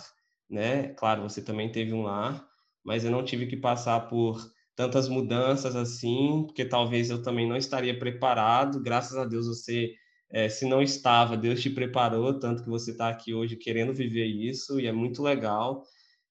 [0.49, 0.89] né?
[0.95, 2.45] Claro, você também teve um lar,
[2.83, 4.39] mas eu não tive que passar por
[4.75, 8.81] tantas mudanças assim, porque talvez eu também não estaria preparado.
[8.81, 9.93] Graças a Deus você
[10.31, 14.25] é, se não estava, Deus te preparou, tanto que você está aqui hoje querendo viver
[14.27, 15.83] isso, e é muito legal.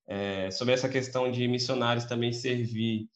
[0.08, 3.08] É, sobre essa questão de missionários também servir,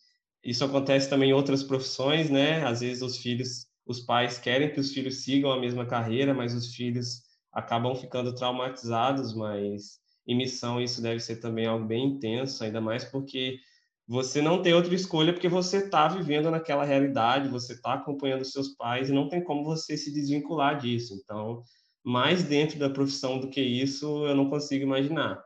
[0.44, 2.64] isso acontece também em outras profissões, né?
[2.64, 6.54] Às vezes os filhos, os pais querem que os filhos sigam a mesma carreira, mas
[6.54, 7.22] os filhos
[7.52, 13.04] acabam ficando traumatizados, mas em missão isso deve ser também algo bem intenso, ainda mais
[13.04, 13.58] porque
[14.06, 18.68] você não tem outra escolha porque você está vivendo naquela realidade, você está acompanhando seus
[18.76, 21.14] pais e não tem como você se desvincular disso.
[21.14, 21.62] Então,
[22.04, 25.42] mais dentro da profissão do que isso, eu não consigo imaginar.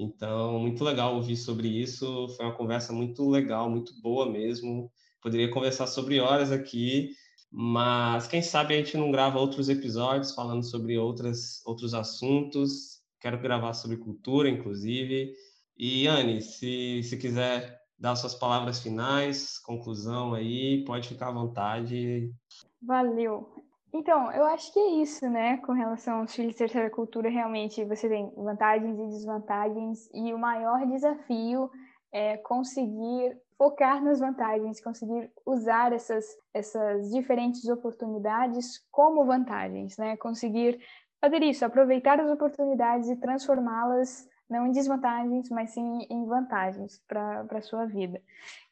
[0.00, 2.28] Então, muito legal ouvir sobre isso.
[2.30, 4.90] Foi uma conversa muito legal, muito boa mesmo.
[5.20, 7.10] Poderia conversar sobre horas aqui,
[7.52, 13.02] mas quem sabe a gente não grava outros episódios falando sobre outras, outros assuntos.
[13.20, 15.34] Quero gravar sobre cultura, inclusive.
[15.76, 22.32] E, Anne, se, se quiser dar suas palavras finais, conclusão aí, pode ficar à vontade.
[22.80, 23.59] Valeu.
[23.92, 25.56] Então, eu acho que é isso, né?
[25.58, 30.38] Com relação aos filhos de terceira cultura, realmente você tem vantagens e desvantagens, e o
[30.38, 31.70] maior desafio
[32.12, 36.24] é conseguir focar nas vantagens, conseguir usar essas,
[36.54, 40.16] essas diferentes oportunidades como vantagens, né?
[40.16, 40.80] Conseguir
[41.20, 47.46] fazer isso, aproveitar as oportunidades e transformá-las não em desvantagens, mas sim em vantagens para
[47.48, 48.20] a sua vida.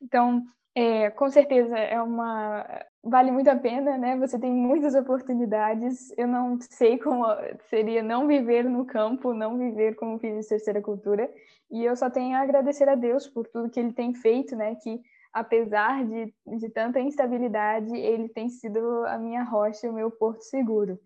[0.00, 0.42] Então,
[0.74, 2.64] é, com certeza é uma
[3.02, 4.16] vale muito a pena, né?
[4.16, 6.12] Você tem muitas oportunidades.
[6.16, 7.24] Eu não sei como
[7.68, 11.30] seria não viver no campo, não viver como filho de terceira cultura.
[11.70, 14.74] E eu só tenho a agradecer a Deus por tudo que Ele tem feito, né?
[14.76, 15.00] Que
[15.32, 20.98] apesar de, de tanta instabilidade, Ele tem sido a minha rocha, o meu porto seguro.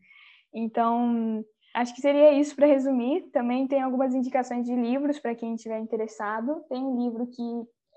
[0.55, 3.31] Então, acho que seria isso para resumir.
[3.33, 6.65] Também tem algumas indicações de livros para quem estiver interessado.
[6.69, 7.43] Tem um livro que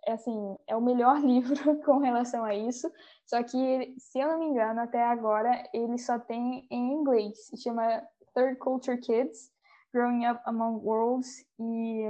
[0.05, 2.91] é assim, é o melhor livro com relação a isso.
[3.25, 7.47] Só que, se eu não me engano, até agora ele só tem em inglês.
[7.47, 8.03] Se chama
[8.33, 9.51] Third Culture Kids,
[9.93, 11.45] Growing Up Among Worlds.
[11.59, 12.03] E,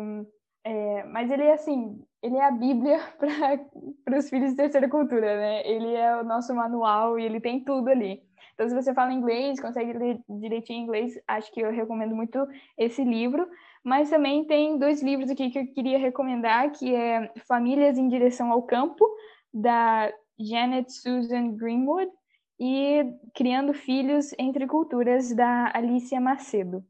[0.63, 2.99] é, mas ele é assim, ele é a Bíblia
[4.03, 5.67] para os filhos de terceira cultura, né?
[5.67, 8.23] Ele é o nosso manual e ele tem tudo ali.
[8.55, 13.03] Então, se você fala inglês, consegue ler direitinho inglês, acho que eu recomendo muito esse
[13.03, 13.47] livro.
[13.85, 18.51] Mas também tem dois livros aqui que eu queria recomendar, que é Famílias em Direção
[18.51, 19.07] ao Campo,
[19.53, 22.11] da Janet Susan Greenwood,
[22.59, 23.03] e
[23.35, 26.83] Criando Filhos entre Culturas, da Alicia Macedo.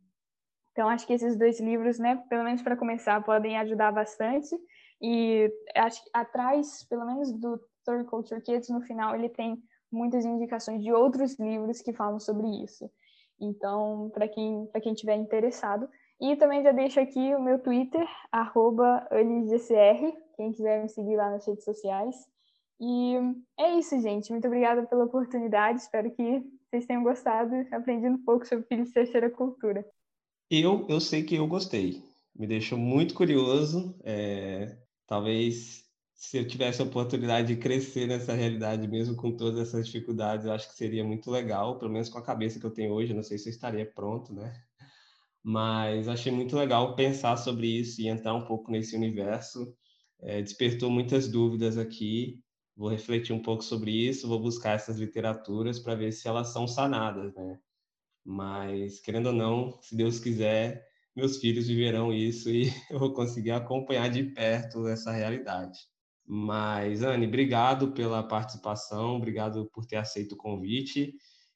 [0.72, 4.56] Então, acho que esses dois livros, né, pelo menos para começar, podem ajudar bastante.
[5.02, 9.58] E acho que atrás, pelo menos do Third Culture Kids, no final, ele tem
[9.92, 12.90] muitas indicações de outros livros que falam sobre isso.
[13.40, 15.90] Então, para quem, quem tiver interessado.
[16.20, 19.08] E também já deixo aqui o meu Twitter, arroba
[20.36, 22.16] quem quiser me seguir lá nas redes sociais.
[22.80, 23.16] E
[23.58, 24.32] é isso, gente.
[24.32, 25.80] Muito obrigada pela oportunidade.
[25.80, 29.86] Espero que vocês tenham gostado, aprendido um pouco sobre filhos de terceira cultura.
[30.50, 32.04] Eu, eu sei que eu gostei.
[32.36, 33.96] Me deixou muito curioso.
[34.04, 35.86] É, talvez
[36.16, 40.52] se eu tivesse a oportunidade de crescer nessa realidade, mesmo com todas essas dificuldades, eu
[40.52, 43.14] acho que seria muito legal, pelo menos com a cabeça que eu tenho hoje.
[43.14, 44.54] Não sei se eu estaria pronto, né?
[45.46, 49.74] Mas achei muito legal pensar sobre isso e entrar um pouco nesse universo.
[50.22, 52.44] É, despertou muitas dúvidas aqui
[52.76, 56.68] vou refletir um pouco sobre isso, vou buscar essas literaturas para ver se elas são
[56.68, 57.60] sanadas, né?
[58.26, 60.86] Mas, querendo ou não, se Deus quiser,
[61.16, 65.80] meus filhos viverão isso e eu vou conseguir acompanhar de perto essa realidade.
[66.26, 71.14] Mas, Anne, obrigado pela participação, obrigado por ter aceito o convite.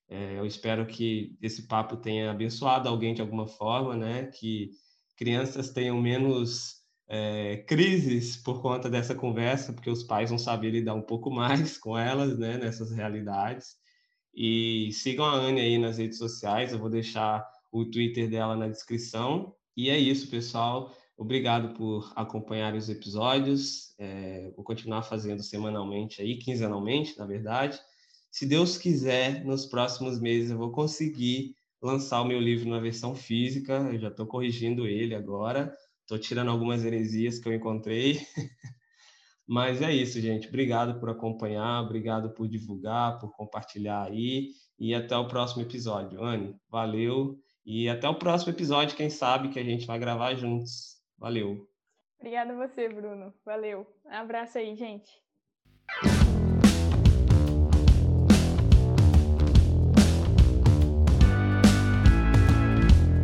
[0.09, 4.25] É, eu espero que esse papo tenha abençoado alguém de alguma forma, né?
[4.25, 4.71] Que
[5.15, 10.95] crianças tenham menos é, crises por conta dessa conversa, porque os pais vão saber lidar
[10.95, 13.75] um pouco mais com elas, né, nessas realidades.
[14.33, 18.67] E sigam a Anne aí nas redes sociais, eu vou deixar o Twitter dela na
[18.67, 19.55] descrição.
[19.75, 20.95] E é isso, pessoal.
[21.17, 23.93] Obrigado por acompanhar os episódios.
[23.97, 27.79] É, vou continuar fazendo semanalmente aí, quinzenalmente, na verdade.
[28.31, 33.15] Se Deus quiser, nos próximos meses eu vou conseguir lançar o meu livro na versão
[33.15, 33.73] física.
[33.91, 35.73] Eu já estou corrigindo ele agora.
[36.01, 38.19] Estou tirando algumas heresias que eu encontrei.
[39.47, 40.47] Mas é isso, gente.
[40.47, 44.49] Obrigado por acompanhar, obrigado por divulgar, por compartilhar aí.
[44.77, 46.23] E até o próximo episódio.
[46.23, 47.35] Anne, valeu.
[47.65, 50.97] E até o próximo episódio, quem sabe que a gente vai gravar juntos.
[51.17, 51.67] Valeu.
[52.19, 53.33] Obrigada a você, Bruno.
[53.45, 53.87] Valeu.
[54.05, 55.09] Um abraço aí, gente.